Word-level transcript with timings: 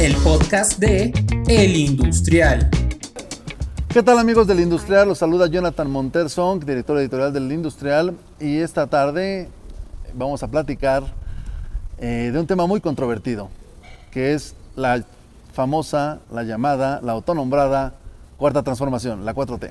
el 0.00 0.16
podcast 0.16 0.78
de 0.78 1.12
El 1.46 1.76
Industrial. 1.76 2.70
¿Qué 3.86 4.02
tal 4.02 4.18
amigos 4.18 4.46
del 4.46 4.60
Industrial? 4.60 5.06
Los 5.06 5.18
saluda 5.18 5.46
Jonathan 5.46 5.90
Monter 5.90 6.26
director 6.64 6.96
editorial 6.96 7.34
del 7.34 7.52
Industrial, 7.52 8.16
y 8.40 8.60
esta 8.60 8.86
tarde 8.86 9.50
vamos 10.14 10.42
a 10.42 10.48
platicar 10.48 11.02
eh, 11.98 12.30
de 12.32 12.40
un 12.40 12.46
tema 12.46 12.66
muy 12.66 12.80
controvertido, 12.80 13.50
que 14.10 14.32
es 14.32 14.54
la 14.74 15.04
famosa, 15.52 16.20
la 16.32 16.44
llamada, 16.44 17.00
la 17.02 17.12
autonombrada 17.12 17.92
cuarta 18.38 18.62
transformación, 18.62 19.26
la 19.26 19.34
4T. 19.34 19.70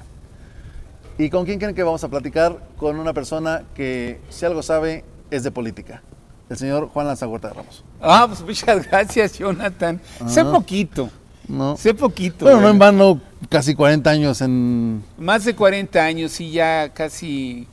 ¿Y 1.18 1.32
con 1.32 1.44
quién 1.46 1.58
creen 1.58 1.74
que 1.74 1.82
vamos 1.82 2.04
a 2.04 2.08
platicar? 2.08 2.56
Con 2.78 3.00
una 3.00 3.14
persona 3.14 3.64
que, 3.74 4.22
si 4.30 4.46
algo 4.46 4.62
sabe, 4.62 5.04
es 5.32 5.42
de 5.42 5.50
política. 5.50 6.04
El 6.50 6.58
señor 6.58 6.90
Juan 6.90 7.08
Lanzagorta 7.08 7.50
de 7.50 7.54
Ramos. 7.54 7.84
Ah, 8.02 8.26
pues 8.28 8.42
muchas 8.42 8.88
gracias, 8.90 9.38
Jonathan. 9.38 10.02
Sé 10.28 10.44
poquito. 10.44 11.10
No. 11.48 11.78
Sé 11.78 11.94
poquito. 11.94 12.46
Bueno, 12.46 12.62
no 12.62 12.70
en 12.70 12.80
vano, 12.80 13.22
casi 13.50 13.76
40 13.76 14.10
años 14.10 14.42
en... 14.42 15.04
Más 15.18 15.46
de 15.46 15.56
40 15.56 16.04
años, 16.04 16.32
sí, 16.32 16.52
ya 16.52 16.90
casi, 16.90 17.68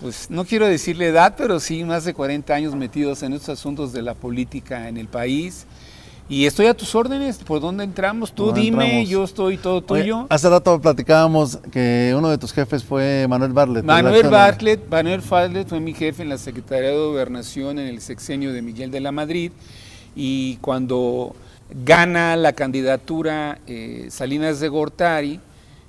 pues 0.00 0.28
no 0.30 0.44
quiero 0.44 0.66
decirle 0.66 1.08
edad, 1.08 1.34
pero 1.36 1.60
sí, 1.60 1.84
más 1.84 2.04
de 2.04 2.14
40 2.14 2.52
años 2.54 2.74
metidos 2.74 3.22
en 3.22 3.32
estos 3.32 3.58
asuntos 3.58 3.92
de 3.92 4.02
la 4.02 4.14
política 4.14 4.88
en 4.88 4.96
el 4.96 5.08
país. 5.08 5.66
Y 6.28 6.46
estoy 6.46 6.66
a 6.66 6.74
tus 6.74 6.92
órdenes, 6.96 7.38
¿por 7.38 7.60
dónde 7.60 7.84
entramos? 7.84 8.32
Tú 8.32 8.50
dime, 8.50 9.06
yo 9.06 9.22
estoy 9.22 9.58
todo 9.58 9.80
tuyo. 9.80 10.26
hace 10.28 10.50
rato 10.50 10.80
platicábamos 10.80 11.58
que 11.70 12.14
uno 12.18 12.30
de 12.30 12.38
tus 12.38 12.52
jefes 12.52 12.82
fue 12.82 13.26
Manuel 13.28 13.52
Bartlett. 13.52 13.84
Manuel 13.84 14.28
Bartlett, 14.28 14.88
Manuel 14.90 15.20
Bartlett 15.20 15.68
fue 15.68 15.78
mi 15.78 15.94
jefe 15.94 16.24
en 16.24 16.28
la 16.28 16.38
Secretaría 16.38 16.90
de 16.90 16.96
Gobernación 16.96 17.78
en 17.78 17.86
el 17.86 18.00
sexenio 18.00 18.52
de 18.52 18.60
Miguel 18.60 18.90
de 18.90 19.00
la 19.00 19.12
Madrid 19.12 19.52
y 20.16 20.56
cuando 20.56 21.36
gana 21.84 22.36
la 22.36 22.52
candidatura 22.54 23.60
eh, 23.68 24.06
Salinas 24.10 24.58
de 24.58 24.68
Gortari, 24.68 25.40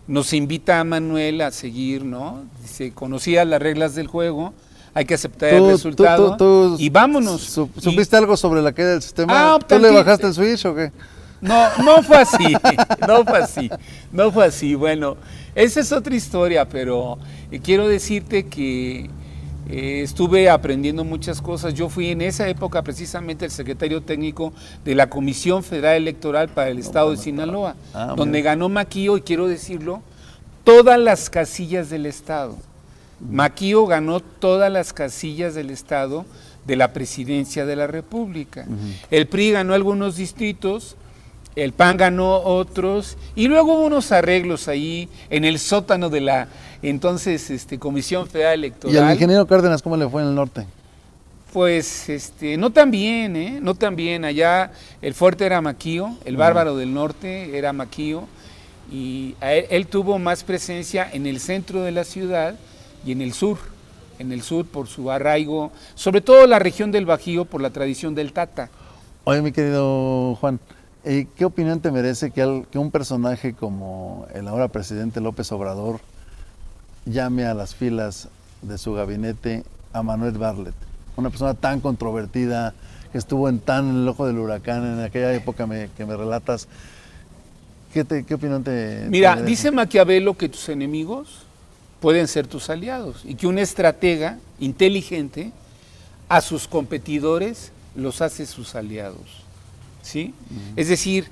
nos 0.07 0.33
invita 0.33 0.79
a 0.79 0.83
Manuel 0.83 1.41
a 1.41 1.51
seguir, 1.51 2.05
¿no? 2.05 2.45
Dice, 2.61 2.91
conocía 2.91 3.43
las 3.43 3.61
reglas 3.61 3.95
del 3.95 4.07
juego, 4.07 4.53
hay 4.97 5.05
que 5.05 5.13
aceptar 5.13 5.53
el 5.53 5.67
resultado 5.67 6.75
y 6.79 6.89
vámonos. 6.89 7.41
¿Supiste 7.43 8.17
algo 8.17 8.35
sobre 8.35 8.63
la 8.63 8.71
caída 8.71 8.93
del 8.93 9.03
sistema? 9.03 9.53
Ah, 9.53 9.59
¿Tú 9.59 9.77
le 9.77 9.91
bajaste 9.91 10.25
el 10.25 10.33
switch 10.33 10.65
o 10.65 10.73
qué? 10.73 10.91
No, 11.39 11.67
no 11.83 12.01
fue 12.01 12.17
así, 12.17 12.55
no 13.07 13.23
fue 13.23 13.37
así, 13.37 13.69
no 14.11 14.31
fue 14.31 14.45
así. 14.45 14.73
Bueno, 14.73 15.17
esa 15.53 15.81
es 15.81 15.91
otra 15.91 16.15
historia, 16.15 16.67
pero 16.67 17.19
eh, 17.51 17.59
quiero 17.59 17.87
decirte 17.87 18.47
que 18.47 19.11
eh, 19.69 20.01
estuve 20.01 20.49
aprendiendo 20.49 21.03
muchas 21.03 21.43
cosas. 21.43 21.75
Yo 21.75 21.89
fui 21.89 22.09
en 22.09 22.21
esa 22.23 22.47
época 22.47 22.81
precisamente 22.81 23.45
el 23.45 23.51
secretario 23.51 24.01
técnico 24.01 24.51
de 24.83 24.95
la 24.95 25.11
Comisión 25.11 25.63
Federal 25.63 25.97
Electoral 25.97 26.49
para 26.49 26.69
el 26.69 26.79
Estado 26.79 27.11
de 27.11 27.17
Sinaloa, 27.17 27.75
ah, 27.93 28.15
donde 28.17 28.41
ganó 28.41 28.67
Maquillo, 28.67 29.15
y 29.15 29.21
quiero 29.21 29.47
decirlo, 29.47 30.01
todas 30.63 30.99
las 30.99 31.29
casillas 31.29 31.91
del 31.91 32.07
Estado. 32.07 32.55
Maquío 33.19 33.85
ganó 33.87 34.19
todas 34.19 34.71
las 34.71 34.93
casillas 34.93 35.55
del 35.55 35.69
Estado 35.69 36.25
de 36.65 36.75
la 36.75 36.93
presidencia 36.93 37.65
de 37.65 37.75
la 37.75 37.87
República. 37.87 38.65
El 39.09 39.27
PRI 39.27 39.51
ganó 39.51 39.73
algunos 39.73 40.17
distritos, 40.17 40.97
el 41.55 41.73
PAN 41.73 41.97
ganó 41.97 42.39
otros, 42.39 43.17
y 43.35 43.47
luego 43.47 43.73
hubo 43.73 43.85
unos 43.85 44.11
arreglos 44.11 44.67
ahí 44.67 45.09
en 45.29 45.45
el 45.45 45.57
sótano 45.57 46.09
de 46.09 46.21
la 46.21 46.47
entonces 46.83 47.49
este, 47.49 47.79
Comisión 47.79 48.27
Federal 48.27 48.53
Electoral. 48.53 48.95
¿Y 48.95 48.99
al 48.99 49.13
ingeniero 49.13 49.47
Cárdenas 49.47 49.81
cómo 49.81 49.97
le 49.97 50.07
fue 50.07 50.21
en 50.21 50.27
el 50.27 50.35
norte? 50.35 50.67
Pues 51.53 52.09
este, 52.09 52.57
no 52.57 52.71
tan 52.71 52.91
bien, 52.91 53.35
¿eh? 53.35 53.59
no 53.61 53.73
tan 53.73 53.95
bien. 53.95 54.25
Allá 54.25 54.71
el 55.01 55.15
fuerte 55.15 55.45
era 55.45 55.61
Maquío, 55.61 56.15
el 56.25 56.37
bárbaro 56.37 56.75
del 56.75 56.93
norte 56.93 57.57
era 57.57 57.73
Maquío, 57.73 58.27
y 58.91 59.35
él 59.41 59.87
tuvo 59.87 60.19
más 60.19 60.43
presencia 60.43 61.09
en 61.11 61.25
el 61.25 61.39
centro 61.39 61.81
de 61.81 61.91
la 61.91 62.03
ciudad 62.03 62.55
y 63.05 63.11
en 63.11 63.21
el 63.21 63.33
sur, 63.33 63.57
en 64.19 64.31
el 64.31 64.41
sur 64.41 64.65
por 64.65 64.87
su 64.87 65.11
arraigo, 65.11 65.71
sobre 65.95 66.21
todo 66.21 66.47
la 66.47 66.59
región 66.59 66.91
del 66.91 67.05
Bajío 67.05 67.45
por 67.45 67.61
la 67.61 67.69
tradición 67.69 68.15
del 68.15 68.33
Tata. 68.33 68.69
Oye, 69.23 69.41
mi 69.41 69.51
querido 69.51 70.35
Juan, 70.35 70.59
eh, 71.03 71.27
¿qué 71.35 71.45
opinión 71.45 71.79
te 71.79 71.91
merece 71.91 72.31
que, 72.31 72.65
que 72.71 72.77
un 72.77 72.91
personaje 72.91 73.53
como 73.53 74.27
el 74.33 74.47
ahora 74.47 74.67
presidente 74.67 75.21
López 75.21 75.51
Obrador 75.51 75.99
llame 77.05 77.45
a 77.45 77.53
las 77.53 77.75
filas 77.75 78.29
de 78.61 78.77
su 78.77 78.93
gabinete 78.93 79.63
a 79.93 80.03
Manuel 80.03 80.37
Barlet, 80.37 80.73
una 81.15 81.29
persona 81.29 81.53
tan 81.53 81.79
controvertida, 81.79 82.73
que 83.11 83.17
estuvo 83.17 83.47
en 83.47 83.59
tan 83.59 83.89
en 83.89 83.95
el 83.97 84.07
ojo 84.07 84.27
del 84.27 84.37
huracán 84.37 84.85
en 84.85 84.99
aquella 84.99 85.33
época 85.33 85.67
que 85.95 86.05
me 86.05 86.17
relatas? 86.17 86.67
¿Qué, 87.93 88.05
¿Qué, 88.25 88.33
opinión 88.33 88.63
te... 88.63 89.05
Mira, 89.09 89.41
dice 89.41 89.71
Maquiavelo 89.71 90.37
que 90.37 90.49
tus 90.49 90.67
enemigos 90.69 91.46
pueden 91.99 92.27
ser 92.27 92.47
tus 92.47 92.69
aliados 92.69 93.21
y 93.25 93.35
que 93.35 93.47
un 93.47 93.57
estratega 93.57 94.39
inteligente 94.59 95.51
a 96.29 96.41
sus 96.41 96.67
competidores 96.67 97.71
los 97.95 98.21
hace 98.21 98.45
sus 98.45 98.75
aliados. 98.75 99.43
¿sí? 100.01 100.33
Es 100.75 100.89
decir, 100.89 101.27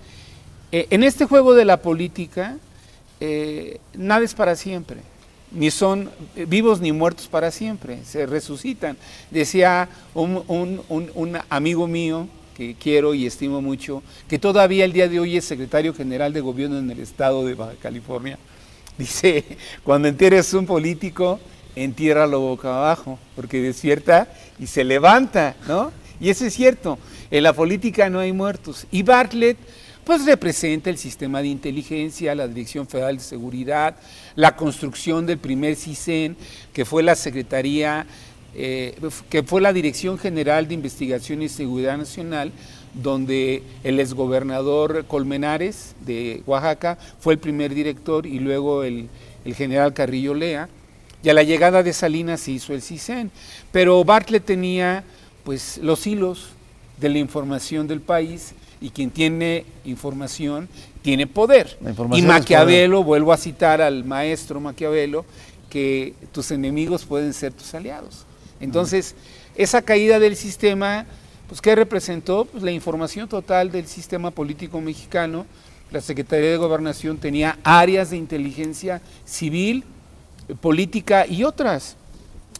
eh, 0.72 0.88
en 0.90 1.04
este 1.04 1.26
juego 1.26 1.54
de 1.54 1.66
la 1.66 1.82
política, 1.82 2.58
eh, 3.20 3.80
nada 3.94 4.26
es 4.26 4.34
para 4.34 4.56
siempre, 4.56 5.02
ni 5.52 5.72
son 5.72 6.10
vivos 6.48 6.82
ni 6.82 6.92
muertos 6.92 7.28
para 7.28 7.52
siempre, 7.52 8.04
se 8.04 8.26
resucitan. 8.26 8.98
Decía 9.32 9.88
un, 10.14 10.82
un 10.90 11.40
amigo 11.50 11.88
mío, 11.88 12.28
que 12.56 12.76
quiero 12.76 13.14
y 13.14 13.26
estimo 13.26 13.62
mucho, 13.62 14.02
que 14.28 14.40
todavía 14.40 14.86
el 14.86 14.94
día 14.94 15.08
de 15.08 15.20
hoy 15.20 15.38
es 15.38 15.46
secretario 15.46 15.94
general 15.94 16.34
de 16.34 16.42
gobierno 16.42 16.80
en 16.80 16.90
el 16.90 17.00
estado 17.00 17.46
de 17.46 17.54
Baja 17.54 17.74
California, 17.82 18.40
Dice, 18.98 19.44
cuando 19.84 20.08
entierres 20.08 20.54
un 20.54 20.66
político, 20.66 21.40
entiérralo 21.76 22.40
boca 22.40 22.78
abajo, 22.78 23.20
porque 23.36 23.62
despierta 23.62 24.28
y 24.58 24.68
se 24.68 24.84
levanta, 24.84 25.56
¿no? 25.68 25.92
Y 26.20 26.30
eso 26.30 26.46
es 26.46 26.54
cierto, 26.54 26.98
en 27.30 27.44
la 27.44 27.52
política 27.52 28.10
no 28.10 28.20
hay 28.20 28.32
muertos. 28.32 28.88
Y 28.92 29.04
Bartlett, 29.04 29.58
pues 30.06 30.26
representa 30.26 30.90
el 30.90 30.98
sistema 30.98 31.42
de 31.42 31.50
inteligencia, 31.50 32.36
la 32.36 32.48
Dirección 32.48 32.88
Federal 32.88 33.18
de 33.18 33.24
Seguridad, 33.24 33.98
la 34.36 34.56
construcción 34.56 35.26
del 35.26 35.40
primer 35.40 35.76
CISEN, 35.76 36.38
que 36.72 36.86
fue 36.86 37.04
la 37.04 37.16
Secretaría, 37.16 38.06
eh, 38.54 38.96
que 39.30 39.44
fue 39.44 39.60
la 39.60 39.74
Dirección 39.74 40.18
General 40.18 40.68
de 40.68 40.76
Investigación 40.76 41.42
y 41.42 41.50
Seguridad 41.50 41.98
Nacional, 41.98 42.54
donde 43.02 43.64
el 43.84 44.00
exgobernador 44.00 45.06
Colmenares 45.06 45.96
de 46.06 46.42
Oaxaca 46.46 46.98
fue 47.20 47.34
el 47.34 47.40
primer 47.40 47.74
director 47.74 48.26
y 48.26 48.40
luego 48.40 48.84
el, 48.84 49.10
general 49.56 49.94
Carrillo 49.94 50.34
Lea. 50.34 50.70
Y 51.22 51.30
a 51.30 51.34
la 51.34 51.44
llegada 51.44 51.84
de 51.84 51.94
Salinas 51.94 52.42
se 52.42 52.52
hizo 52.52 52.74
el 52.74 52.82
CISEN. 52.82 53.32
Pero 53.72 54.04
Bartlett 54.04 54.46
tenía 54.46 55.04
pues 55.44 55.78
los 55.80 56.06
hilos 56.08 56.50
de 57.00 57.10
la 57.10 57.20
información 57.20 57.88
del 57.88 58.02
país 58.02 58.54
y 58.80 58.90
quien 58.90 59.10
tiene 59.10 59.66
información 59.84 60.70
tiene 61.02 61.28
poder. 61.28 61.78
y 62.14 62.22
Maquiavelo, 62.22 63.04
vuelvo 63.04 63.34
a 63.34 63.38
citar 63.38 63.82
al 63.82 64.04
maestro 64.06 64.60
Maquiavelo, 64.60 65.26
que 65.70 66.14
tus 66.32 66.52
enemigos 66.52 67.06
pueden 67.06 67.34
ser 67.34 67.52
tus 67.54 67.74
aliados. 67.74 68.26
Entonces, 68.60 69.16
esa 69.56 69.82
caída 69.82 70.20
del 70.20 70.36
sistema 70.36 71.06
pues, 71.48 71.62
¿Qué 71.62 71.76
representó? 71.76 72.46
Pues, 72.46 72.64
la 72.64 72.72
información 72.72 73.28
total 73.28 73.72
del 73.72 73.88
sistema 73.88 74.32
político 74.32 74.82
mexicano. 74.82 75.46
La 75.92 76.02
Secretaría 76.02 76.50
de 76.50 76.58
Gobernación 76.58 77.18
tenía 77.18 77.60
áreas 77.64 78.10
de 78.10 78.18
inteligencia 78.18 79.02
civil, 79.24 79.84
política 80.60 81.26
y 81.28 81.44
otras. 81.44 81.96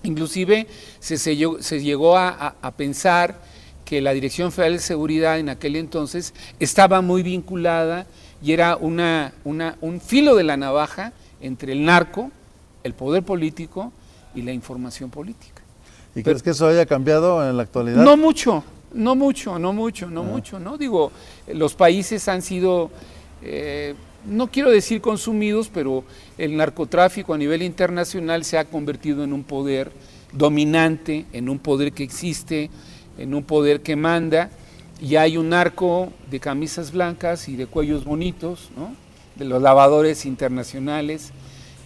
Inclusive 0.04 0.68
se, 1.00 1.36
llegó 1.36 2.18
a, 2.18 2.56
pensar 2.78 3.42
que 3.84 4.02
la 4.02 4.14
Dirección 4.14 4.52
Federal 4.52 4.74
de 4.74 4.80
Seguridad 4.80 5.40
en 5.40 5.50
aquel 5.50 5.76
entonces 5.76 6.34
estaba 6.60 7.02
muy 7.02 7.24
vinculada 7.24 8.06
y 8.44 8.52
era 8.52 8.78
una, 8.78 9.34
un 9.44 10.02
filo 10.02 10.36
de 10.36 10.44
la 10.44 10.58
navaja 10.58 11.12
entre 11.42 11.74
el 11.74 11.84
narco, 11.84 12.32
el 12.84 12.94
poder 12.94 13.24
político 13.24 13.92
y 14.36 14.44
la 14.44 14.52
información 14.52 15.10
política. 15.10 15.62
¿Y 16.16 16.24
crees 16.24 16.42
que 16.42 16.52
eso 16.52 16.68
haya 16.68 16.86
cambiado 16.86 17.48
en 17.48 17.58
la 17.58 17.64
actualidad? 17.64 18.04
No 18.04 18.16
mucho, 18.16 18.64
no 18.94 19.16
mucho, 19.16 19.60
no 19.60 19.74
mucho, 19.74 20.10
no 20.10 20.22
ah. 20.22 20.24
mucho, 20.24 20.60
¿no? 20.60 20.78
Digo, 20.78 21.12
los 21.48 21.76
países 21.76 22.28
han 22.28 22.42
sido, 22.42 22.92
eh, 23.42 23.96
no 24.26 24.48
quiero 24.48 24.70
decir 24.72 25.02
consumidos, 25.02 25.70
pero 25.74 26.04
el 26.38 26.56
narcotráfico 26.56 27.34
a 27.34 27.38
nivel 27.38 27.62
internacional 27.62 28.44
se 28.46 28.58
ha 28.58 28.66
convertido 28.66 29.24
en 29.24 29.34
un 29.34 29.44
poder 29.44 29.92
dominante, 30.32 31.26
en 31.34 31.50
un 31.50 31.60
poder 31.60 31.94
que 31.94 32.04
existe, 32.04 32.70
en 33.18 33.34
un 33.34 33.44
poder 33.44 33.82
que 33.82 33.96
manda, 33.96 34.50
y 35.02 35.16
hay 35.18 35.38
un 35.38 35.50
narco 35.50 36.12
de 36.30 36.40
camisas 36.40 36.92
blancas 36.92 37.50
y 37.50 37.56
de 37.56 37.68
cuellos 37.68 38.06
bonitos, 38.06 38.70
¿no? 38.78 38.96
de 39.36 39.46
los 39.46 39.62
lavadores 39.62 40.26
internacionales, 40.26 41.32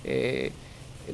eh, 0.04 0.52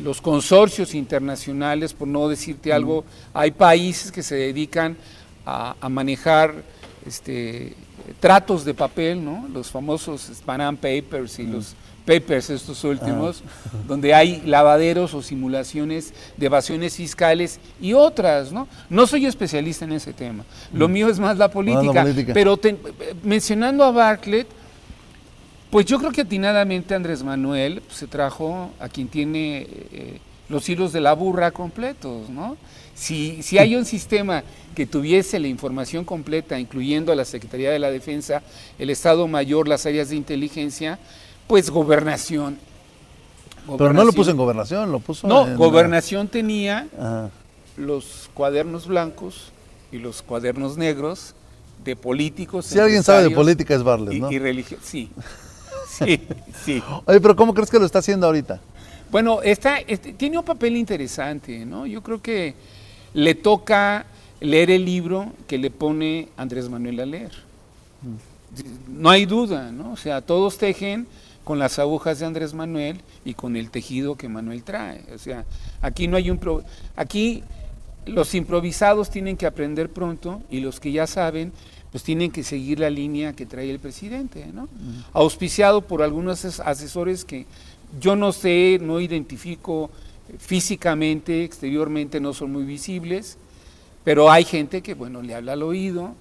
los 0.01 0.21
consorcios 0.21 0.93
internacionales, 0.93 1.93
por 1.93 2.07
no 2.07 2.27
decirte 2.27 2.73
algo, 2.73 3.05
hay 3.33 3.51
países 3.51 4.11
que 4.11 4.23
se 4.23 4.35
dedican 4.35 4.97
a, 5.45 5.89
manejar 5.89 6.63
este, 7.05 7.73
tratos 8.19 8.65
de 8.65 8.73
papel, 8.73 9.23
¿no? 9.23 9.47
los 9.53 9.69
famosos 9.69 10.31
Panam 10.45 10.75
Papers 10.75 11.39
y 11.39 11.43
los 11.43 11.75
papers 12.05 12.49
estos 12.51 12.83
últimos, 12.83 13.43
donde 13.87 14.13
hay 14.13 14.41
lavaderos 14.45 15.13
o 15.13 15.21
simulaciones 15.21 16.13
de 16.37 16.45
evasiones 16.45 16.95
fiscales 16.95 17.59
y 17.81 17.93
otras, 17.93 18.51
¿no? 18.51 18.67
No 18.89 19.07
soy 19.07 19.25
especialista 19.25 19.85
en 19.85 19.93
ese 19.93 20.13
tema. 20.13 20.45
Lo 20.71 20.87
mío 20.87 21.09
es 21.09 21.19
más 21.19 21.37
la 21.37 21.49
política, 21.49 22.03
política. 22.03 22.33
pero 22.33 22.57
te- 22.57 22.77
mencionando 23.23 23.83
a 23.83 23.91
Bartlett, 23.91 24.47
pues 25.71 25.85
yo 25.87 25.97
creo 25.97 26.11
que 26.11 26.21
atinadamente 26.21 26.93
Andrés 26.95 27.23
Manuel 27.23 27.81
se 27.89 28.07
trajo 28.07 28.71
a 28.79 28.87
quien 28.87 29.07
tiene 29.07 29.67
eh, 29.91 30.19
los 30.47 30.69
hilos 30.69 30.93
de 30.93 31.01
la 31.01 31.13
burra 31.13 31.51
completos, 31.51 32.29
¿no? 32.29 32.55
Si, 32.95 33.43
si 33.43 33.57
hay 33.57 33.75
un 33.75 33.85
sistema 33.85 34.43
que 34.73 34.85
tuviese 34.85 35.39
la 35.39 35.47
información 35.47 36.05
completa, 36.05 36.57
incluyendo 36.59 37.11
a 37.11 37.15
la 37.15 37.25
Secretaría 37.25 37.71
de 37.71 37.79
la 37.79 37.91
Defensa, 37.91 38.41
el 38.79 38.89
Estado 38.89 39.27
Mayor, 39.27 39.67
las 39.67 39.85
áreas 39.85 40.09
de 40.09 40.15
inteligencia, 40.15 40.97
pues 41.47 41.69
gobernación. 41.69 42.57
Pero 43.77 43.93
no 43.93 44.03
lo 44.03 44.13
puso 44.13 44.31
en 44.31 44.37
gobernación, 44.37 44.91
lo 44.91 44.99
puso 44.99 45.27
No, 45.27 45.47
en... 45.47 45.57
gobernación 45.57 46.27
tenía 46.27 46.87
Ajá. 46.97 47.29
los 47.77 48.29
cuadernos 48.33 48.87
blancos 48.87 49.51
y 49.91 49.97
los 49.97 50.21
cuadernos 50.21 50.77
negros 50.77 51.33
de 51.83 51.95
políticos. 51.95 52.65
Si 52.65 52.79
alguien 52.79 53.03
sabe 53.03 53.23
de 53.23 53.29
política 53.31 53.75
es 53.75 53.83
Barlet, 53.83 54.13
y, 54.13 54.19
¿no? 54.21 54.31
y 54.31 54.39
religio- 54.39 54.77
Sí, 54.81 55.09
sí, 55.89 56.21
sí. 56.63 56.83
Oye, 57.05 57.19
pero 57.19 57.35
¿cómo 57.35 57.53
crees 57.53 57.69
que 57.69 57.79
lo 57.79 57.85
está 57.85 57.99
haciendo 57.99 58.27
ahorita? 58.27 58.59
Bueno, 59.11 59.41
está, 59.41 59.79
este, 59.79 60.13
tiene 60.13 60.37
un 60.37 60.45
papel 60.45 60.75
interesante, 60.77 61.65
¿no? 61.65 61.85
Yo 61.85 62.01
creo 62.03 62.21
que 62.21 62.53
le 63.15 63.33
toca 63.33 64.05
leer 64.41 64.69
el 64.69 64.85
libro 64.85 65.31
que 65.47 65.57
le 65.57 65.71
pone 65.71 66.27
Andrés 66.37 66.69
Manuel 66.69 66.99
a 66.99 67.05
leer. 67.05 67.31
No 68.87 69.09
hay 69.09 69.25
duda, 69.25 69.71
¿no? 69.71 69.93
O 69.93 69.97
sea, 69.97 70.21
todos 70.21 70.57
tejen 70.57 71.07
con 71.43 71.57
las 71.59 71.79
agujas 71.79 72.19
de 72.19 72.25
Andrés 72.25 72.53
Manuel 72.53 73.01
y 73.23 73.33
con 73.33 73.55
el 73.55 73.69
tejido 73.71 74.15
que 74.15 74.29
Manuel 74.29 74.63
trae. 74.63 75.01
O 75.13 75.17
sea, 75.17 75.45
aquí 75.81 76.07
no 76.07 76.17
hay 76.17 76.29
un... 76.29 76.37
pro- 76.37 76.63
Aquí 76.95 77.43
los 78.05 78.35
improvisados 78.35 79.09
tienen 79.09 79.35
que 79.37 79.45
aprender 79.47 79.89
pronto 79.89 80.41
y 80.51 80.59
los 80.59 80.79
que 80.79 80.91
ya 80.91 81.07
saben 81.07 81.51
pues 81.91 82.03
tienen 82.03 82.29
que 82.31 82.43
seguir 82.43 82.79
la 82.79 82.89
línea 82.89 83.33
que 83.33 83.45
trae 83.45 83.71
el 83.71 83.79
presidente, 83.79 84.45
¿no? 84.53 84.67
Auspiciado 85.13 85.81
por 85.81 86.03
algunos 86.03 86.43
as- 86.43 86.59
asesores 86.59 87.23
que 87.23 87.45
yo 88.01 88.15
no 88.17 88.31
sé, 88.33 88.79
no 88.81 88.99
identifico 88.99 89.89
físicamente, 90.37 91.43
exteriormente 91.43 92.19
no 92.19 92.33
son 92.33 92.51
muy 92.51 92.63
visibles, 92.63 93.37
pero 94.03 94.31
hay 94.31 94.43
gente 94.43 94.81
que, 94.81 94.93
bueno, 94.93 95.21
le 95.21 95.35
habla 95.35 95.53
al 95.53 95.63
oído 95.63 96.15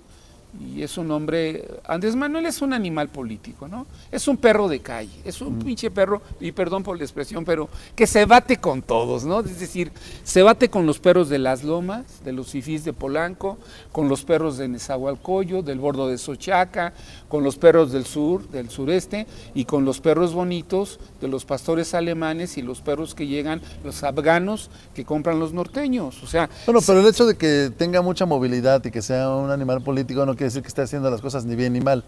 y 0.60 0.82
es 0.82 0.96
un 0.98 1.10
hombre, 1.10 1.66
Andrés 1.84 2.14
Manuel 2.14 2.46
es 2.46 2.62
un 2.62 2.72
animal 2.72 3.08
político, 3.08 3.66
¿no? 3.66 3.86
Es 4.12 4.28
un 4.28 4.36
perro 4.36 4.68
de 4.68 4.80
calle, 4.80 5.10
es 5.24 5.40
un 5.40 5.58
pinche 5.58 5.90
perro, 5.90 6.22
y 6.40 6.52
perdón 6.52 6.82
por 6.82 6.96
la 6.96 7.04
expresión, 7.04 7.44
pero 7.44 7.68
que 7.96 8.06
se 8.06 8.24
bate 8.24 8.58
con 8.58 8.82
todos, 8.82 9.24
¿no? 9.24 9.40
Es 9.40 9.58
decir, 9.58 9.90
se 10.22 10.42
bate 10.42 10.68
con 10.68 10.86
los 10.86 10.98
perros 10.98 11.28
de 11.28 11.38
las 11.38 11.64
lomas, 11.64 12.04
de 12.24 12.32
los 12.32 12.50
fifís 12.50 12.84
de 12.84 12.92
Polanco, 12.92 13.58
con 13.90 14.08
los 14.08 14.24
perros 14.24 14.56
de 14.56 14.68
Nezahualcóyotl, 14.68 15.66
del 15.66 15.78
bordo 15.78 16.08
de 16.08 16.18
Sochaca, 16.18 16.92
con 17.28 17.42
los 17.42 17.56
perros 17.56 17.90
del 17.90 18.04
sur, 18.04 18.48
del 18.48 18.70
sureste, 18.70 19.26
y 19.54 19.64
con 19.64 19.84
los 19.84 20.00
perros 20.00 20.34
bonitos 20.34 21.00
de 21.20 21.28
los 21.28 21.44
pastores 21.44 21.94
alemanes 21.94 22.56
y 22.58 22.62
los 22.62 22.80
perros 22.80 23.14
que 23.14 23.26
llegan, 23.26 23.60
los 23.82 24.04
afganos 24.04 24.70
que 24.94 25.04
compran 25.04 25.40
los 25.40 25.52
norteños. 25.52 26.22
O 26.22 26.26
sea, 26.26 26.48
Bueno, 26.66 26.80
pero 26.86 27.00
el 27.00 27.06
hecho 27.06 27.26
de 27.26 27.36
que 27.36 27.72
tenga 27.76 28.02
mucha 28.02 28.24
movilidad 28.24 28.84
y 28.84 28.90
que 28.90 29.02
sea 29.02 29.30
un 29.30 29.50
animal 29.50 29.82
político 29.82 30.24
no 30.24 30.34
quiere 30.36 30.43
decir 30.44 30.62
que 30.62 30.68
esté 30.68 30.82
haciendo 30.82 31.10
las 31.10 31.20
cosas 31.20 31.44
ni 31.44 31.56
bien 31.56 31.72
ni 31.72 31.80
mal. 31.80 32.04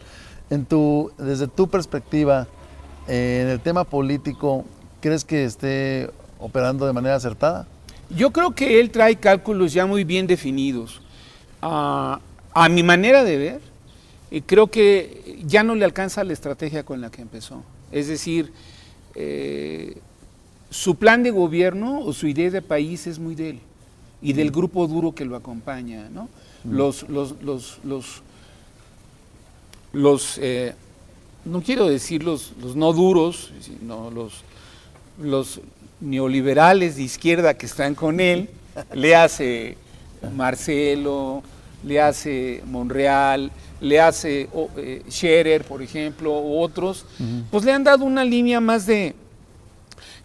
En 0.51 0.65
tu, 0.65 1.11
desde 1.19 1.49
tu 1.49 1.69
perspectiva, 1.69 2.47
eh, 3.09 3.41
en 3.43 3.49
el 3.49 3.61
tema 3.61 3.85
político, 3.85 4.65
¿crees 5.01 5.25
que 5.25 5.45
esté 5.45 6.11
operando 6.39 6.87
de 6.87 6.93
manera 6.93 7.17
acertada? 7.17 7.67
Yo 8.11 8.33
creo 8.33 8.55
que 8.55 8.81
él 8.81 8.91
trae 8.91 9.17
cálculos 9.17 9.73
ya 9.73 9.87
muy 9.87 10.05
bien 10.05 10.27
definidos. 10.27 11.03
Ah, 11.61 12.21
a 12.55 12.69
mi 12.69 12.83
manera 12.83 13.25
de 13.25 13.37
ver, 13.37 13.61
eh, 14.31 14.43
creo 14.45 14.69
que 14.69 15.41
ya 15.45 15.63
no 15.63 15.75
le 15.75 15.85
alcanza 15.85 16.25
la 16.25 16.33
estrategia 16.33 16.85
con 16.85 17.01
la 17.01 17.11
que 17.11 17.23
empezó. 17.23 17.63
Es 17.93 18.09
decir, 18.09 18.53
eh, 19.15 19.99
su 20.71 20.97
plan 20.97 21.23
de 21.23 21.31
gobierno 21.31 22.01
o 22.01 22.13
su 22.13 22.27
idea 22.27 22.51
de 22.51 22.63
país 22.63 23.07
es 23.07 23.19
muy 23.19 23.35
de 23.35 23.51
él 23.51 23.61
y 24.21 24.33
del 24.33 24.51
grupo 24.51 24.87
duro 24.87 25.13
que 25.13 25.25
lo 25.25 25.37
acompaña. 25.37 26.09
¿no? 26.11 26.29
Los, 26.65 27.09
los, 27.09 27.41
los, 27.43 27.79
los, 27.85 28.23
los, 29.97 30.39
eh, 30.43 30.75
no 31.45 31.63
quiero 31.63 31.89
decir 31.89 32.23
los, 32.23 32.53
los 32.61 32.77
no 32.77 32.93
duros, 32.93 33.51
sino 33.61 34.11
los, 34.11 34.43
los 35.21 35.61
neoliberales 36.01 36.97
de 36.97 37.03
izquierda 37.03 37.55
que 37.55 37.67
están 37.67 37.95
con 37.95 38.21
él, 38.21 38.51
le 38.93 39.17
hace 39.17 39.79
Marcelo, 40.35 41.43
le 41.83 42.01
hace 42.01 42.63
Monreal, 42.67 43.51
le 43.81 43.99
hace 44.01 44.49
eh, 44.77 45.03
Scherer, 45.09 45.65
por 45.65 45.81
ejemplo, 45.83 46.41
u 46.41 46.61
otros, 46.61 47.07
pues 47.51 47.65
le 47.65 47.73
han 47.73 47.85
dado 47.85 48.05
una 48.05 48.25
línea 48.25 48.61
más 48.61 48.87
de 48.87 49.15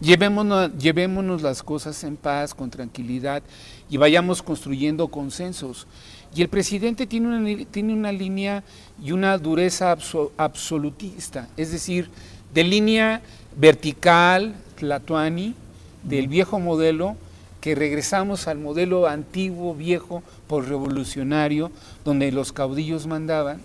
llevémonos, 0.02 0.70
llevémonos 0.76 1.42
las 1.42 1.62
cosas 1.62 2.02
en 2.04 2.16
paz, 2.16 2.54
con 2.54 2.70
tranquilidad 2.70 3.42
y 3.88 3.96
vayamos 3.96 4.42
construyendo 4.42 5.08
consensos. 5.08 5.86
Y 6.34 6.42
el 6.42 6.48
presidente 6.48 7.06
tiene 7.06 7.28
una, 7.28 7.64
tiene 7.70 7.92
una 7.92 8.10
línea 8.10 8.64
y 9.02 9.12
una 9.12 9.38
dureza 9.38 9.96
abso- 9.96 10.30
absolutista, 10.36 11.48
es 11.56 11.72
decir, 11.72 12.10
de 12.52 12.64
línea 12.64 13.22
vertical, 13.56 14.54
Tlatuani, 14.78 15.54
del 16.02 16.28
viejo 16.28 16.58
modelo, 16.58 17.16
que 17.60 17.74
regresamos 17.74 18.48
al 18.48 18.58
modelo 18.58 19.06
antiguo, 19.06 19.74
viejo, 19.74 20.22
por 20.48 20.68
revolucionario, 20.68 21.70
donde 22.04 22.32
los 22.32 22.52
caudillos 22.52 23.06
mandaban 23.06 23.60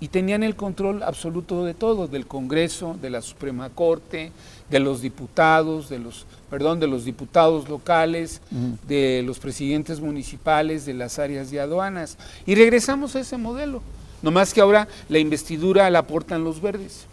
y 0.00 0.08
tenían 0.08 0.42
el 0.42 0.56
control 0.56 1.02
absoluto 1.02 1.64
de 1.64 1.74
todo, 1.74 2.08
del 2.08 2.26
Congreso, 2.26 2.96
de 3.02 3.10
la 3.10 3.20
Suprema 3.20 3.68
Corte, 3.68 4.32
de 4.70 4.78
los 4.80 5.02
diputados, 5.02 5.88
de 5.90 5.98
los, 5.98 6.24
perdón, 6.48 6.80
de 6.80 6.86
los 6.86 7.04
diputados 7.04 7.68
locales, 7.68 8.40
de 8.88 9.22
los 9.26 9.38
presidentes 9.38 10.00
municipales, 10.00 10.86
de 10.86 10.94
las 10.94 11.18
áreas 11.18 11.50
de 11.50 11.60
aduanas. 11.60 12.16
Y 12.46 12.54
regresamos 12.54 13.14
a 13.16 13.20
ese 13.20 13.36
modelo. 13.36 13.82
No 14.22 14.30
más 14.30 14.52
que 14.54 14.60
ahora 14.60 14.88
la 15.08 15.18
investidura 15.18 15.88
la 15.90 16.00
aportan 16.00 16.44
los 16.44 16.60
verdes. 16.62 17.06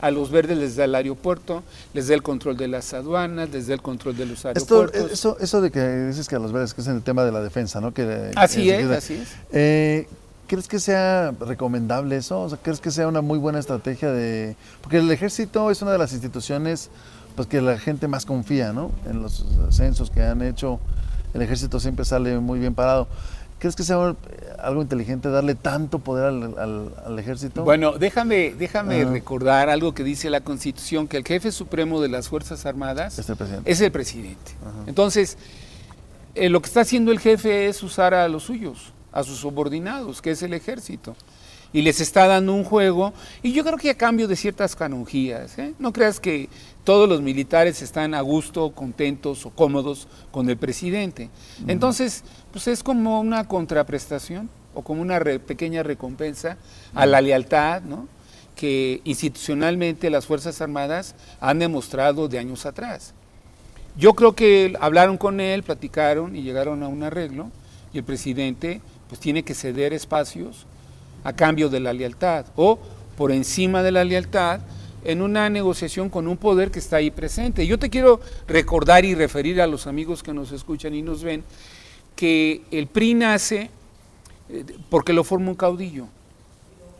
A 0.00 0.10
los 0.10 0.30
verdes 0.30 0.58
les 0.58 0.76
da 0.76 0.84
el 0.84 0.94
aeropuerto, 0.94 1.62
les 1.94 2.08
da 2.08 2.14
el 2.14 2.22
control 2.22 2.56
de 2.56 2.68
las 2.68 2.92
aduanas, 2.94 3.48
les 3.50 3.68
da 3.68 3.74
el 3.74 3.80
control 3.80 4.16
de 4.16 4.26
los 4.26 4.44
Esto, 4.44 4.48
aeropuertos. 4.80 5.12
eso, 5.12 5.36
eso 5.40 5.60
de 5.62 5.70
que 5.70 5.80
dices 6.08 6.28
que 6.28 6.34
a 6.36 6.38
los 6.40 6.52
verdes, 6.52 6.74
que 6.74 6.80
es 6.82 6.86
en 6.88 6.96
el 6.96 7.02
tema 7.02 7.24
de 7.24 7.32
la 7.32 7.40
defensa, 7.40 7.80
¿no? 7.80 7.94
Que, 7.94 8.32
así 8.36 8.64
que- 8.64 8.80
es, 8.80 8.86
que- 8.88 8.94
así 8.94 9.14
es. 9.14 9.28
Eh, 9.52 10.08
¿Crees 10.54 10.68
que 10.68 10.78
sea 10.78 11.32
recomendable 11.40 12.16
eso? 12.16 12.42
O 12.42 12.48
sea, 12.48 12.56
¿Crees 12.62 12.78
que 12.78 12.92
sea 12.92 13.08
una 13.08 13.20
muy 13.22 13.40
buena 13.40 13.58
estrategia 13.58 14.12
de...? 14.12 14.54
Porque 14.82 14.98
el 14.98 15.10
ejército 15.10 15.68
es 15.72 15.82
una 15.82 15.90
de 15.90 15.98
las 15.98 16.12
instituciones 16.12 16.90
pues, 17.34 17.48
que 17.48 17.60
la 17.60 17.76
gente 17.76 18.06
más 18.06 18.24
confía, 18.24 18.72
¿no? 18.72 18.92
En 19.04 19.20
los 19.20 19.44
censos 19.70 20.10
que 20.12 20.22
han 20.22 20.42
hecho, 20.42 20.78
el 21.34 21.42
ejército 21.42 21.80
siempre 21.80 22.04
sale 22.04 22.38
muy 22.38 22.60
bien 22.60 22.72
parado. 22.72 23.08
¿Crees 23.58 23.74
que 23.74 23.82
sea 23.82 23.96
eh, 24.10 24.14
algo 24.62 24.80
inteligente 24.80 25.28
darle 25.28 25.56
tanto 25.56 25.98
poder 25.98 26.26
al, 26.26 26.56
al- 26.56 26.94
al 27.04 27.18
ejército? 27.18 27.64
Bueno, 27.64 27.94
déjame, 27.98 28.54
déjame 28.56 29.04
recordar 29.06 29.68
algo 29.70 29.92
que 29.92 30.04
dice 30.04 30.30
la 30.30 30.42
Constitución, 30.42 31.08
que 31.08 31.16
el 31.16 31.24
jefe 31.24 31.50
supremo 31.50 32.00
de 32.00 32.10
las 32.10 32.28
Fuerzas 32.28 32.64
Armadas 32.64 33.18
Es 33.18 33.28
el 33.28 33.34
presidente. 33.34 33.72
es 33.72 33.80
el 33.80 33.90
presidente. 33.90 34.52
Entonces, 34.86 35.36
eh, 36.36 36.48
lo 36.48 36.62
que 36.62 36.68
está 36.68 36.82
haciendo 36.82 37.10
el 37.10 37.18
jefe 37.18 37.66
es 37.66 37.82
usar 37.82 38.14
a 38.14 38.28
los 38.28 38.44
suyos, 38.44 38.92
a 39.14 39.22
sus 39.24 39.38
subordinados, 39.38 40.20
que 40.20 40.32
es 40.32 40.42
el 40.42 40.52
ejército. 40.52 41.16
Y 41.72 41.82
les 41.82 42.00
está 42.00 42.26
dando 42.28 42.54
un 42.54 42.62
juego, 42.62 43.12
y 43.42 43.52
yo 43.52 43.64
creo 43.64 43.78
que 43.78 43.90
a 43.90 43.96
cambio 43.96 44.28
de 44.28 44.36
ciertas 44.36 44.76
canonjías. 44.76 45.58
¿eh? 45.58 45.74
No 45.78 45.92
creas 45.92 46.20
que 46.20 46.48
todos 46.84 47.08
los 47.08 47.20
militares 47.20 47.82
están 47.82 48.14
a 48.14 48.20
gusto, 48.20 48.70
contentos 48.72 49.44
o 49.46 49.50
cómodos 49.50 50.06
con 50.30 50.48
el 50.50 50.56
presidente. 50.56 51.30
Entonces, 51.66 52.22
pues 52.52 52.68
es 52.68 52.82
como 52.84 53.18
una 53.20 53.48
contraprestación 53.48 54.50
o 54.74 54.82
como 54.82 55.02
una 55.02 55.18
re- 55.18 55.40
pequeña 55.40 55.82
recompensa 55.82 56.58
a 56.94 57.06
la 57.06 57.20
lealtad, 57.20 57.82
¿no? 57.82 58.06
que 58.54 59.00
institucionalmente 59.02 60.10
las 60.10 60.26
Fuerzas 60.26 60.60
Armadas 60.60 61.16
han 61.40 61.58
demostrado 61.58 62.28
de 62.28 62.38
años 62.38 62.66
atrás. 62.66 63.14
Yo 63.96 64.14
creo 64.14 64.36
que 64.36 64.74
hablaron 64.80 65.16
con 65.18 65.40
él, 65.40 65.64
platicaron 65.64 66.36
y 66.36 66.42
llegaron 66.42 66.84
a 66.84 66.88
un 66.88 67.02
arreglo 67.02 67.50
y 67.92 67.98
el 67.98 68.04
presidente 68.04 68.80
pues 69.08 69.20
tiene 69.20 69.42
que 69.42 69.54
ceder 69.54 69.92
espacios 69.92 70.66
a 71.22 71.32
cambio 71.32 71.68
de 71.68 71.80
la 71.80 71.92
lealtad 71.92 72.46
o 72.56 72.78
por 73.16 73.32
encima 73.32 73.82
de 73.82 73.92
la 73.92 74.04
lealtad 74.04 74.60
en 75.04 75.22
una 75.22 75.48
negociación 75.50 76.08
con 76.08 76.26
un 76.26 76.36
poder 76.36 76.70
que 76.70 76.78
está 76.78 76.96
ahí 76.96 77.10
presente. 77.10 77.66
Yo 77.66 77.78
te 77.78 77.90
quiero 77.90 78.20
recordar 78.48 79.04
y 79.04 79.14
referir 79.14 79.60
a 79.60 79.66
los 79.66 79.86
amigos 79.86 80.22
que 80.22 80.32
nos 80.32 80.50
escuchan 80.52 80.94
y 80.94 81.02
nos 81.02 81.22
ven 81.22 81.44
que 82.16 82.62
el 82.70 82.86
PRI 82.86 83.14
nace 83.14 83.70
eh, 84.48 84.64
porque 84.88 85.12
lo 85.12 85.24
forma 85.24 85.50
un 85.50 85.56
caudillo. 85.56 86.06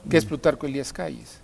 que 0.08 0.18
es 0.18 0.26
Plutarco 0.26 0.66
Elías 0.66 0.92
Calles. 0.92 1.38